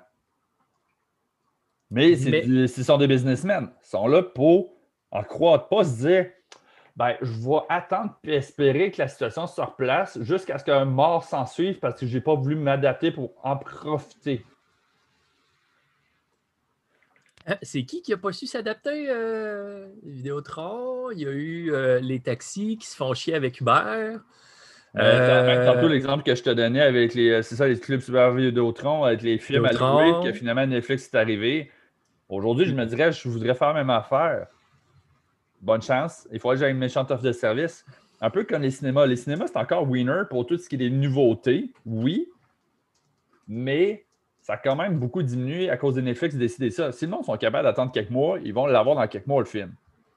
[1.90, 3.70] Mais, ce sont des businessmen.
[3.84, 4.74] Ils sont là pour
[5.12, 6.26] en croire, pas se dire
[6.98, 11.24] ben, je vais attendre et espérer que la situation se replace jusqu'à ce qu'un mort
[11.24, 14.44] s'en suive parce que je n'ai pas voulu m'adapter pour en profiter.
[17.46, 19.10] Hein, C'est qui qui n'a pas su s'adapter?
[19.10, 23.72] Euh, Vidéotron, il y a eu euh, les taxis qui se font chier avec Uber.
[23.86, 24.18] Euh,
[24.98, 29.04] Euh, Tantôt, l'exemple que je te donnais avec les, c'est ça, les clubs Super Vidéotron,
[29.04, 31.72] avec les films à louer, que finalement Netflix est arrivé.
[32.30, 34.48] Aujourd'hui, je me dirais, je voudrais faire la même affaire.
[35.62, 36.28] Bonne chance.
[36.32, 37.86] Il faudrait que j'aille une méchante offre de service.
[38.22, 39.06] Un peu comme les cinémas.
[39.06, 42.28] Les cinémas, c'est encore winner pour tout ce qui est des nouveautés, oui,
[43.48, 44.06] mais
[44.42, 46.92] ça a quand même beaucoup diminué à cause de Netflix de décider ça.
[46.92, 49.46] Si le monde sont capables d'attendre quelques mois, ils vont l'avoir dans quelques mois, le
[49.46, 49.74] film.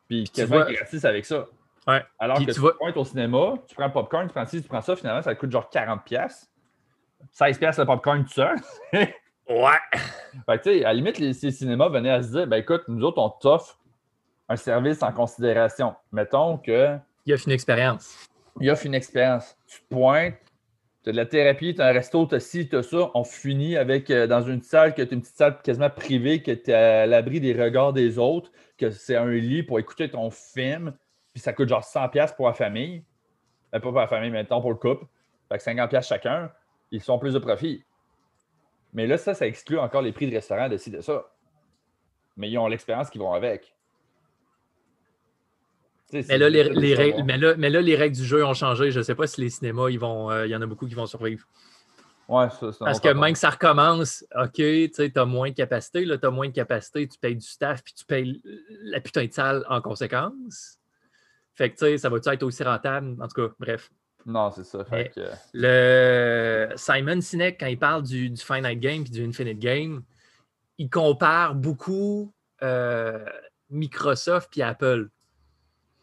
[0.08, 1.46] Puis tu quasiment vois- gratis avec ça.
[1.86, 2.02] Ouais.
[2.18, 4.46] Alors Puis que tu tu vois- pointes au cinéma, tu prends le popcorn, tu prends
[4.46, 6.04] ci, tu prends ça, finalement, ça coûte genre 40$.
[6.04, 6.50] pièces
[7.32, 8.56] 16$ piastres le popcorn tout seul.
[9.50, 10.00] Ouais.
[10.46, 12.58] Fait que, tu sais, à la limite, les, ces cinémas venaient à se dire, ben
[12.58, 13.80] écoute, nous autres, on t'offre
[14.48, 15.94] un service en considération.
[16.12, 18.28] Mettons que Il a fait une expérience.
[18.60, 19.56] il offre une expérience.
[19.66, 20.36] Tu te pointes,
[21.02, 23.10] tu as de la thérapie, tu as un resto, tu as ci, tu as ça.
[23.14, 26.52] On finit avec euh, dans une salle que tu une petite salle quasiment privée, que
[26.52, 30.30] tu es à l'abri des regards des autres, que c'est un lit pour écouter ton
[30.30, 30.92] film,
[31.32, 33.04] puis ça coûte genre 100$ pour la famille.
[33.74, 35.06] Euh, pas pour la famille, mais temps pour le couple.
[35.48, 36.52] Fait que 50$ chacun,
[36.92, 37.84] ils sont plus de profit.
[38.92, 41.24] Mais là, ça, ça exclut encore les prix de restaurant de ci, de ça.
[42.36, 43.74] Mais ils ont l'expérience qui vont avec.
[46.12, 48.90] Mais là, les, règles, mais, là, mais là, les règles du jeu ont changé.
[48.90, 50.86] Je ne sais pas si les cinémas, ils vont, euh, il y en a beaucoup
[50.86, 51.46] qui vont survivre.
[52.28, 56.26] Ouais, ça, Parce que même que ça recommence, OK, tu as moins de capacité, tu
[56.26, 58.40] as moins de capacité, tu payes du staff, puis tu payes
[58.82, 60.78] la putain de salle en conséquence.
[61.54, 63.20] Fait que, tu sais, ça va-tu être aussi rentable?
[63.20, 63.90] En tout cas, bref.
[64.26, 64.84] Non, c'est ça.
[64.84, 65.20] Fait que...
[65.52, 70.02] Le Simon Sinek, quand il parle du, du Finite Game et du Infinite Game,
[70.78, 73.24] il compare beaucoup euh,
[73.70, 75.08] Microsoft et Apple.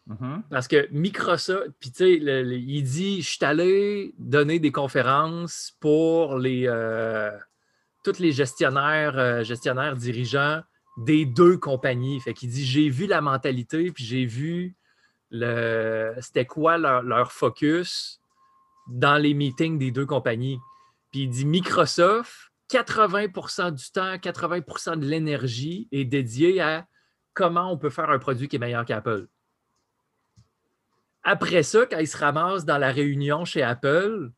[0.07, 0.41] Mm-hmm.
[0.49, 6.37] Parce que Microsoft, puis tu sais, il dit Je suis allé donner des conférences pour
[6.37, 7.31] les euh,
[8.03, 10.61] tous les gestionnaires, euh, gestionnaires dirigeants
[10.97, 12.19] des deux compagnies.
[12.21, 14.75] Fait qu'il dit J'ai vu la mentalité, puis j'ai vu
[15.31, 18.21] c'était quoi leur, focus
[18.87, 20.59] dans les meetings des deux compagnies?
[21.11, 26.85] Puis il dit Microsoft, 80% du temps, 80% de l'énergie est dédiée à
[27.33, 29.27] comment on peut faire un produit qui est meilleur qu'Apple.
[31.23, 34.31] Après ça, quand ils se ramassent dans la réunion chez Apple,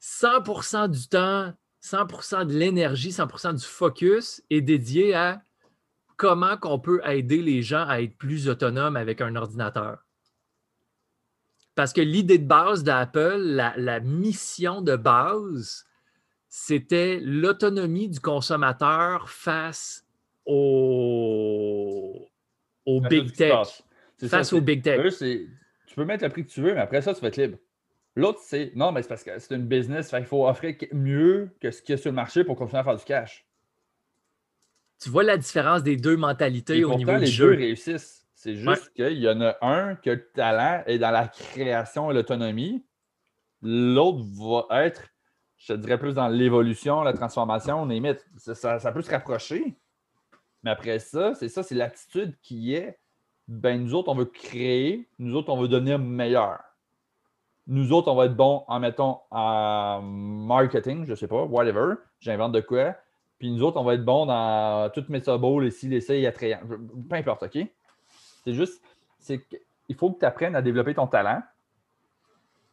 [0.00, 5.42] 100% du temps, 100% de l'énergie, 100% du focus est dédié à
[6.22, 10.06] comment qu'on peut aider les gens à être plus autonomes avec un ordinateur?
[11.74, 15.84] Parce que l'idée de base d'Apple, la, la, mission de base,
[16.48, 20.06] c'était l'autonomie du consommateur face
[20.46, 22.28] au,
[22.86, 23.82] au big tech.
[24.28, 27.12] Face au big tech tu peux mettre le prix que tu veux, mais après ça,
[27.12, 27.58] tu vas être libre.
[28.14, 31.70] L'autre, c'est non, mais c'est parce que c'est une business, il faut offrir mieux que
[31.70, 33.44] ce qu'il y a sur le marché pour continuer à faire du cash.
[35.02, 37.50] Tu vois la différence des deux mentalités au niveau du les jeu.
[37.50, 38.26] deux réussissent.
[38.34, 42.14] C'est juste qu'il y en a un que le talent est dans la création et
[42.14, 42.84] l'autonomie.
[43.62, 44.20] L'autre
[44.68, 45.02] va être,
[45.56, 48.24] je te dirais, plus dans l'évolution, la transformation, limite.
[48.36, 49.76] Ça, ça peut se rapprocher.
[50.62, 52.98] Mais après ça, c'est ça, c'est l'attitude qui est
[53.48, 56.60] ben nous autres, on veut créer, nous autres, on veut devenir meilleur.
[57.66, 61.94] Nous autres, on va être bons en, mettons, en marketing, je ne sais pas, whatever,
[62.20, 62.96] j'invente de quoi.
[63.42, 66.60] Puis nous autres, on va être bons dans toutes mes les ci, les ça, attrayant.
[67.10, 67.58] Peu importe, OK?
[68.44, 68.80] C'est juste,
[69.18, 69.44] c'est
[69.88, 71.42] il faut que tu apprennes à développer ton talent.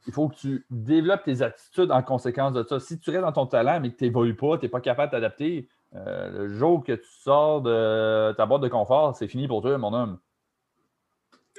[0.05, 2.79] Il faut que tu développes tes attitudes en conséquence de ça.
[2.79, 5.11] Si tu restes dans ton talent, mais que tu n'évolues pas, tu n'es pas capable
[5.11, 9.63] d'adapter, euh, le jour que tu sors de ta boîte de confort, c'est fini pour
[9.63, 10.19] toi, mon homme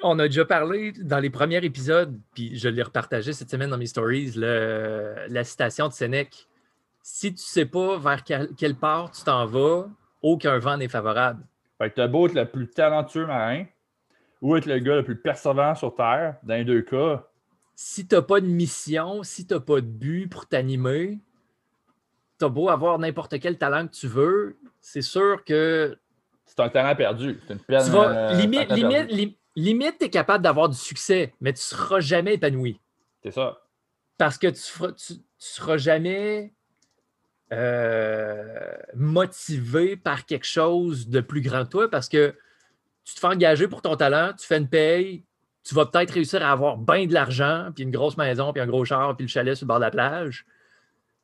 [0.02, 3.76] on a déjà parlé dans les premiers épisodes, puis je l'ai repartagé cette semaine dans
[3.76, 6.48] mes stories, la citation de Sénèque.
[7.02, 9.88] Si tu ne sais pas vers quelle part tu t'en vas,
[10.22, 11.46] aucun vent n'est favorable.
[11.78, 13.64] Fait que tu as beau être le plus talentueux marin
[14.42, 17.26] ou être le gars le plus persévérant sur Terre, dans les deux cas.
[17.74, 21.18] Si tu n'as pas de mission, si tu n'as pas de but pour t'animer,
[22.38, 25.98] tu as beau avoir n'importe quel talent que tu veux, c'est sûr que.
[26.44, 27.40] C'est un talent perdu.
[27.48, 27.84] Une peine.
[27.84, 31.76] Tu vas, euh, limite, limite, limite, tu es capable d'avoir du succès, mais tu ne
[31.78, 32.80] seras jamais épanoui.
[33.22, 33.62] C'est ça.
[34.18, 34.82] Parce que tu
[35.14, 36.52] ne seras jamais
[37.52, 42.34] euh, motivé par quelque chose de plus grand que toi parce que
[43.04, 45.24] tu te fais engager pour ton talent, tu fais une paye,
[45.64, 48.66] tu vas peut-être réussir à avoir bien de l'argent, puis une grosse maison, puis un
[48.66, 50.46] gros char, puis le chalet sur le bord de la plage.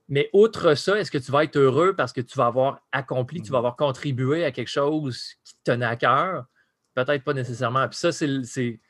[0.08, 3.42] Mais outre ça, est-ce que tu vas être heureux parce que tu vas avoir accompli,
[3.42, 6.46] tu vas avoir contribué à quelque chose qui te tenait à cœur?
[6.94, 7.88] Peut-être pas nécessairement.
[7.88, 8.80] Puis ça, c'est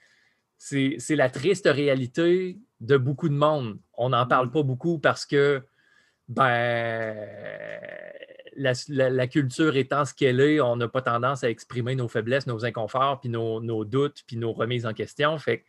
[1.11, 3.79] la triste réalité de beaucoup de monde.
[3.94, 5.62] On n'en parle pas beaucoup parce que
[6.29, 7.15] ben,
[8.57, 12.65] la, culture étant ce qu'elle est, on n'a pas tendance à exprimer nos faiblesses, nos
[12.65, 15.39] inconforts, puis nos, doutes, puis nos remises en question.
[15.39, 15.65] Fait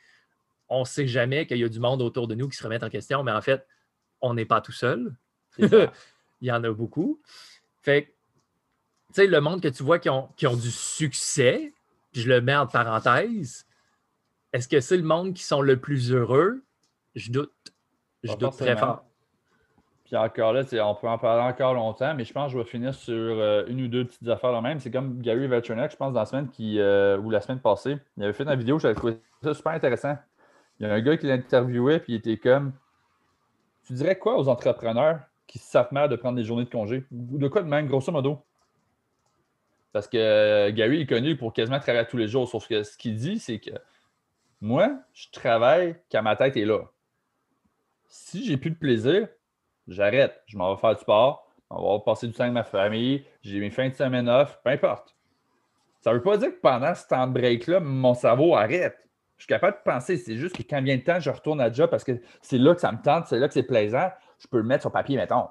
[0.70, 2.84] on ne sait jamais qu'il y a du monde autour de nous qui se remettent
[2.84, 3.66] en question, mais en fait,
[4.20, 5.16] on n'est pas tout seul.
[5.60, 5.90] Il
[6.42, 7.22] y en a beaucoup.
[7.82, 8.14] Fait
[9.08, 11.74] tu sais, le monde que tu vois qui ont, qui ont du succès,
[12.12, 13.66] je le mets en parenthèse,
[14.52, 16.64] est-ce que c'est le monde qui sont le plus heureux?
[17.16, 17.54] Je doute.
[18.24, 19.06] Je doute très fort.
[20.08, 22.70] Puis encore là, on peut en parler encore longtemps, mais je pense que je vais
[22.70, 24.80] finir sur euh, une ou deux petites affaires là même.
[24.80, 27.98] C'est comme Gary Vaynerchuk, je pense, dans la semaine qui, euh, ou la semaine passée,
[28.16, 30.16] il avait fait une vidéo, j'avais trouvé ça super intéressant.
[30.80, 32.72] Il y a un gars qui l'interviewait, puis il était comme
[33.86, 37.04] Tu dirais quoi aux entrepreneurs qui savent mal de prendre des journées de congé?
[37.12, 38.42] De quoi de même, grosso modo?
[39.92, 42.48] Parce que euh, Gary est connu pour quasiment travailler tous les jours.
[42.48, 43.72] Sauf que ce qu'il dit, c'est que
[44.62, 46.80] moi, je travaille quand ma tête est là.
[48.08, 49.28] Si j'ai plus de plaisir,
[49.88, 50.42] j'arrête.
[50.46, 51.48] Je m'en vais faire du sport.
[51.70, 53.26] On va passer du temps avec ma famille.
[53.42, 54.60] J'ai mes fins de semaine off.
[54.64, 55.16] Peu importe.
[56.02, 59.08] Ça ne veut pas dire que pendant ce temps de break-là, mon cerveau arrête.
[59.38, 60.18] Je suis capable de penser.
[60.18, 62.74] C'est juste que quand vient le temps, je retourne à job parce que c'est là
[62.74, 64.10] que ça me tente, c'est là que c'est plaisant.
[64.40, 65.48] Je peux le mettre sur papier, mettons.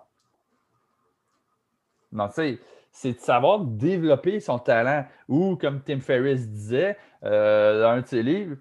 [2.12, 2.58] Non, tu sais,
[2.90, 5.04] c'est de savoir développer son talent.
[5.28, 8.56] Ou, comme Tim Ferriss disait euh, dans un de ses livres,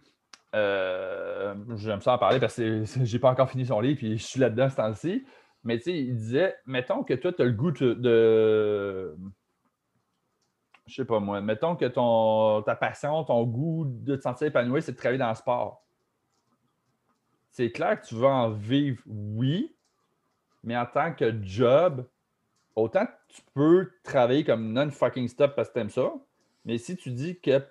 [0.55, 4.23] euh, j'aime ça en parler parce que j'ai pas encore fini son livre puis je
[4.23, 5.26] suis là-dedans ce temps-ci.
[5.66, 9.18] Mais tu sais, il disait, mettons que toi, tu as le goût de, de
[10.86, 14.82] je sais pas moi, mettons que ton, ta passion, ton goût de te sentir épanoui,
[14.82, 15.84] c'est de travailler dans le sport.
[17.49, 19.76] C'est clair que tu veux en vivre, oui,
[20.63, 22.05] mais en tant que job,
[22.76, 26.13] autant tu peux travailler comme non-fucking stop parce que tu aimes ça,
[26.66, 27.66] mais si tu dis que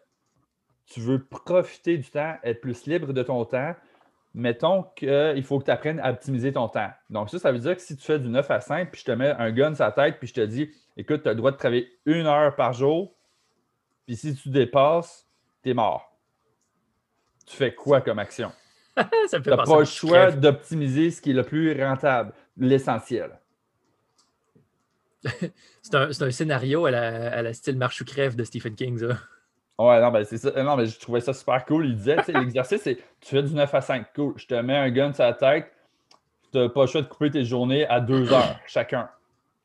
[0.86, 3.74] tu veux profiter du temps, être plus libre de ton temps,
[4.34, 6.90] mettons qu'il faut que tu apprennes à optimiser ton temps.
[7.08, 9.06] Donc, ça, ça veut dire que si tu fais du 9 à 5, puis je
[9.06, 11.36] te mets un gun sur la tête, puis je te dis, écoute, tu as le
[11.36, 13.14] droit de travailler une heure par jour,
[14.06, 15.26] puis si tu dépasses,
[15.62, 16.18] tu es mort.
[17.46, 18.50] Tu fais quoi comme action?
[18.96, 19.02] tu
[19.36, 23.38] n'as pas le choix d'optimiser ce qui est le plus rentable, l'essentiel.
[25.82, 29.18] c'est un, scénario à la, style marche ou crève de Stephen King, ça.
[29.78, 30.62] Ouais, non, ben c'est ça.
[30.62, 31.86] Non, mais je trouvais ça super cool.
[31.86, 34.12] Il disait, l'exercice, c'est tu fais du 9 à 5.
[34.14, 34.34] Cool.
[34.36, 35.72] Je te mets un gun sur la tête.
[36.52, 39.10] Tu n'as pas le choix de couper tes journées à 2 heures chacun.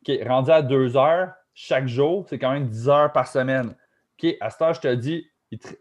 [0.01, 3.75] OK, rendu à 2 heures chaque jour, c'est quand même 10 heures par semaine.
[4.17, 5.29] OK, à ce heure, je te dis,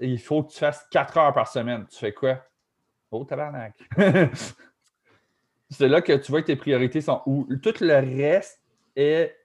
[0.00, 1.86] il, faut que tu fasses 4 heures par semaine.
[1.88, 2.44] Tu fais quoi?
[3.10, 3.74] Oh, tabarnak.
[5.70, 7.46] c'est là que tu vois que tes priorités sont où.
[7.62, 8.60] Tout le reste
[8.96, 9.36] est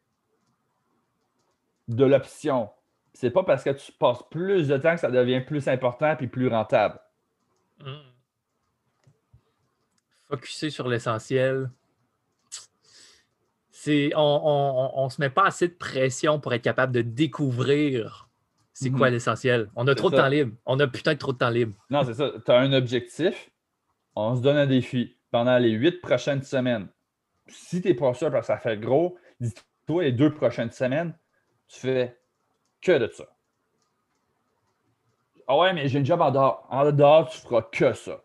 [1.87, 2.69] de l'option
[3.13, 6.27] c'est pas parce que tu passes plus de temps que ça devient plus important et
[6.27, 6.99] plus rentable.
[7.79, 7.91] Mmh.
[10.27, 11.69] Focuser sur l'essentiel.
[13.69, 18.29] C'est, on ne se met pas assez de pression pour être capable de découvrir
[18.73, 19.13] c'est quoi mmh.
[19.13, 19.69] l'essentiel.
[19.75, 20.55] On a trop de temps libre.
[20.65, 21.75] On a putain de trop de temps libre.
[21.91, 22.31] Non, c'est ça.
[22.43, 23.51] Tu as un objectif.
[24.15, 26.87] On se donne un défi pendant les huit prochaines semaines.
[27.47, 31.13] Si tu n'es pas sûr parce que ça fait gros, dis-toi les deux prochaines semaines,
[31.67, 32.17] tu fais
[32.83, 33.25] que de ça.
[35.47, 36.67] Ah ouais, mais j'ai une job en dehors.
[36.69, 38.21] En dehors, tu feras que ça.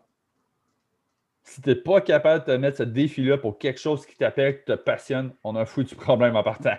[1.43, 4.59] Si tu n'es pas capable de te mettre ce défi-là pour quelque chose qui t'appelle,
[4.59, 6.77] qui te passionne, on a un foutu problème en partant.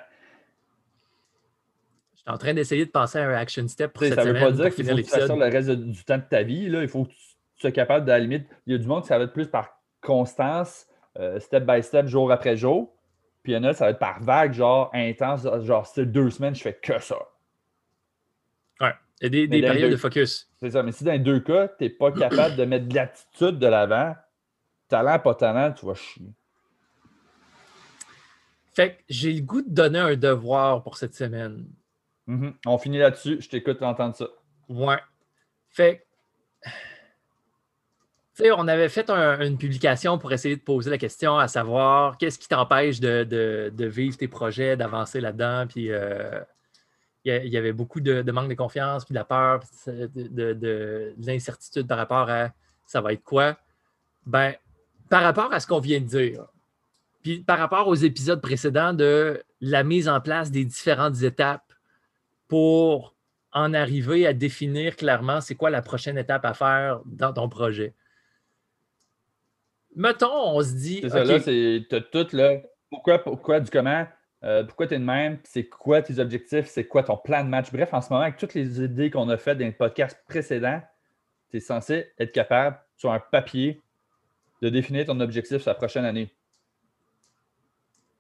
[2.15, 4.33] Je suis en train d'essayer de penser à un action step pour cette ça ne
[4.33, 6.43] veut pas dire qu'il faut que tu fasses ça le reste du temps de ta
[6.43, 6.69] vie.
[6.69, 6.83] Là.
[6.83, 7.17] Il faut que tu,
[7.57, 8.47] sois capable de la limite.
[8.67, 10.87] Il y a du monde qui ça va être plus par constance,
[11.19, 12.95] euh, step by step, jour après jour.
[13.43, 16.31] Puis il y en a, ça va être par vague, genre intense, genre c'est deux
[16.31, 17.17] semaines, je fais que ça.
[18.81, 20.51] Il y a des, périodes de focus.
[20.57, 20.83] C'est ça.
[20.83, 23.67] Mais si dans les deux cas, tu n'es pas capable de mettre de l'attitude de
[23.67, 24.17] l'avant,
[24.89, 26.33] talent, pas talent, tu vas chier.
[28.73, 31.67] Fait que j'ai le goût de donner un devoir pour cette semaine.
[32.29, 32.55] Mm-hmm.
[32.67, 33.39] On finit là-dessus.
[33.41, 34.29] Je t'écoute d'entendre ça.
[34.69, 35.01] Ouais.
[35.69, 36.07] Fait
[38.37, 42.17] tu sais, on avait fait une publication pour essayer de poser la question à savoir
[42.17, 46.41] qu'est-ce qui t'empêche de, vivre tes projets, d'avancer là-dedans, puis euh,
[47.25, 51.99] il y avait beaucoup de, manque de confiance, puis de la peur, de, l'incertitude par
[51.99, 52.53] rapport à
[52.87, 53.57] ça va être quoi.
[54.27, 54.55] Ben,
[55.09, 56.47] par rapport à ce qu'on vient de dire,
[57.23, 61.73] puis par rapport aux épisodes précédents de la mise en place des différentes étapes
[62.49, 63.15] pour
[63.53, 67.95] en arriver à définir clairement c'est quoi la prochaine étape à faire dans ton projet.
[69.95, 71.01] Mettons, on se dit.
[71.03, 72.59] C'est ça, là, c'est tout, là.
[72.89, 74.07] Pourquoi, pourquoi, du comment?
[74.43, 75.39] Euh, pourquoi tu es de même?
[75.45, 76.67] C'est quoi tes objectifs?
[76.67, 77.71] C'est quoi ton plan de match?
[77.73, 80.81] Bref, en ce moment, avec toutes les idées qu'on a faites dans les podcasts précédents,
[81.51, 83.83] tu es censé être capable, sur un papier,
[84.63, 86.35] de définir ton objectif sur la prochaine année.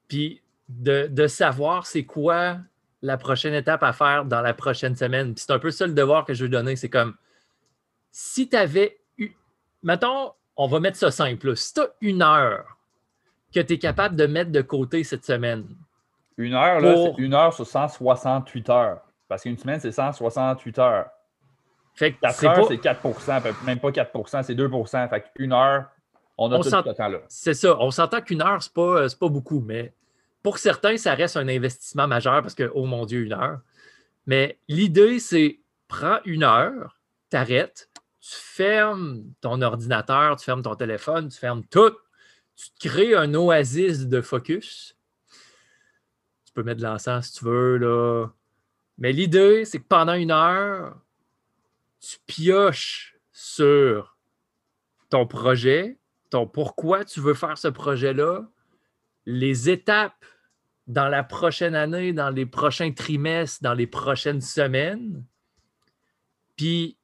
[0.08, 2.58] Puis de, savoir c'est quoi
[3.02, 5.34] la prochaine étape à faire dans la prochaine semaine.
[5.36, 6.76] c'est un peu ça le devoir que je veux donner.
[6.76, 7.14] C'est comme
[8.10, 9.30] si tu avais eu.
[9.82, 11.56] Mettons, on va mettre ça simple.
[11.56, 12.78] Si tu as une heure
[13.54, 15.66] que tu es capable de mettre de côté cette semaine,
[16.40, 19.00] une heure, là, c'est une heure sur 168 heures.
[19.28, 21.10] Parce qu'une semaine, c'est 168 heures.
[21.94, 25.86] Fait que 4 heures, c'est 4% même pas 4% c'est 2% Fait qu'une heure,
[26.38, 27.18] on a tout ce temps-là.
[27.28, 27.76] C'est ça.
[27.78, 29.92] On s'entend qu'une heure, c'est pas, pas beaucoup, mais
[30.42, 33.60] pour certains, ça reste un investissement majeur parce que, oh mon Dieu, une heure.
[34.26, 41.28] Mais l'idée, c'est prends une heure, t'arrêtes, tu fermes ton ordinateur, tu fermes ton téléphone,
[41.28, 41.92] tu fermes tout,
[42.56, 44.96] tu te crées un oasis de focus
[46.50, 47.76] tu peux mettre de l'encens si tu veux.
[47.76, 48.26] Là.
[48.98, 51.00] Mais l'idée, c'est que pendant une heure,
[52.00, 54.18] tu pioches sur
[55.10, 58.48] ton projet, ton pourquoi tu veux faire ce projet-là,
[59.26, 60.24] les étapes
[60.88, 65.24] dans la prochaine année, dans les prochains trimestres, dans les prochaines semaines.
[66.56, 66.98] Puis,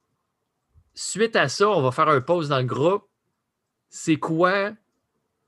[0.93, 3.07] suite à ça, on va faire un pause dans le groupe.
[3.89, 4.73] C'est quoi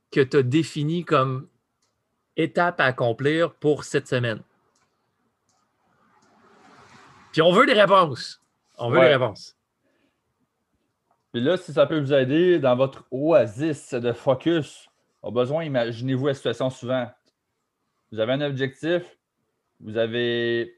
[0.10, 1.49] que tu as défini comme
[2.38, 4.42] étape à accomplir pour cette semaine?
[7.32, 8.42] Puis on veut des réponses.
[8.78, 9.08] On veut Ouais.
[9.10, 9.56] des réponses.
[11.32, 14.90] Puis là, si ça peut vous aider dans votre oasis de focus,
[15.22, 17.10] au besoin, imaginez-vous la situation suivante.
[18.12, 19.04] Vous avez un objectif,
[19.80, 20.76] vous avez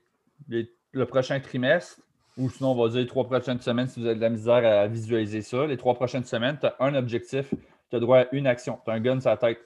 [0.49, 2.01] les- le prochain trimestre,
[2.37, 4.65] ou sinon, on va dire les trois prochaines semaines si vous avez de la misère
[4.65, 5.65] à visualiser ça.
[5.67, 7.53] Les trois prochaines semaines, tu as un objectif,
[7.89, 8.79] tu as droit à une action.
[8.83, 9.59] Tu as un gun sur la tête.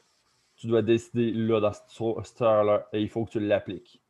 [0.65, 1.71] Tu dois décider là, dans
[2.23, 4.01] cette, heure-là, et il faut que tu l'appliques.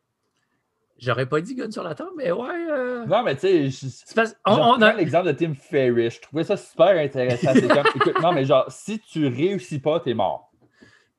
[0.98, 2.48] J'aurais pas dit gun sur la table, mais ouais.
[2.72, 6.16] euh, Non, mais tu sais, on- a- l'exemple de Tim Ferriss.
[6.16, 7.52] Je trouvais ça super intéressant.
[7.54, 10.50] Comme, écoute, non, mais genre, si tu réussis pas, t'es mort.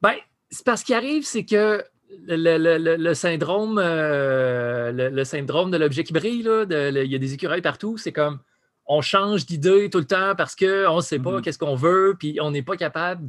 [0.01, 0.15] Ben,
[0.49, 1.85] c'est parce qu'il arrive, c'est que
[2.27, 7.19] le, le- le- le syndrome, euh, le, syndrome de l'objet qui brille, il y a
[7.19, 8.39] des écureuils partout, c'est comme
[8.87, 11.43] on change d'idée tout le temps parce qu'on ne sait pas Mhm.
[11.43, 13.29] qu'est-ce qu'on veut, puis on n'est pas capable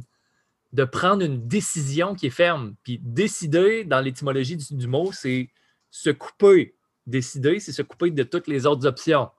[0.72, 2.74] de prendre une décision qui est ferme.
[2.84, 5.48] Puis décider, dans l'étymologie du, du mot, c'est
[5.90, 6.74] se couper.
[7.06, 9.30] Décider, c'est se couper de toutes les autres options.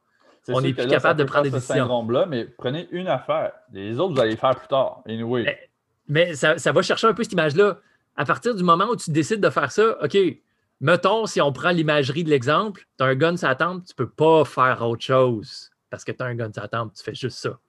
[0.48, 1.76] On sûr est que plus là, capable de prendre des décisions.
[1.76, 3.52] syndrome-là, mais prenez une affaire.
[3.72, 5.02] Les autres, vous allez les faire plus tard.
[5.08, 5.70] Anyway.
[6.08, 7.80] Mais ça, ça va chercher un peu cette image-là.
[8.16, 10.18] À partir du moment où tu décides de faire ça, OK,
[10.82, 13.94] mettons, si on prend l'imagerie de l'exemple, tu as un gun sur la tempe, tu
[13.94, 16.94] ne peux pas faire autre chose parce que tu as un gun sur la tempe,
[16.96, 17.60] tu fais juste ça.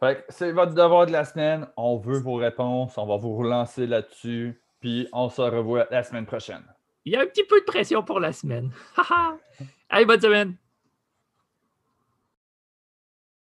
[0.00, 1.66] Fait c'est votre devoir de la semaine.
[1.76, 2.98] On veut vos réponses.
[2.98, 4.60] On va vous relancer là-dessus.
[4.80, 6.64] Puis on se revoit la semaine prochaine.
[7.04, 8.70] Il y a un petit peu de pression pour la semaine.
[9.88, 10.56] Allez, bonne semaine!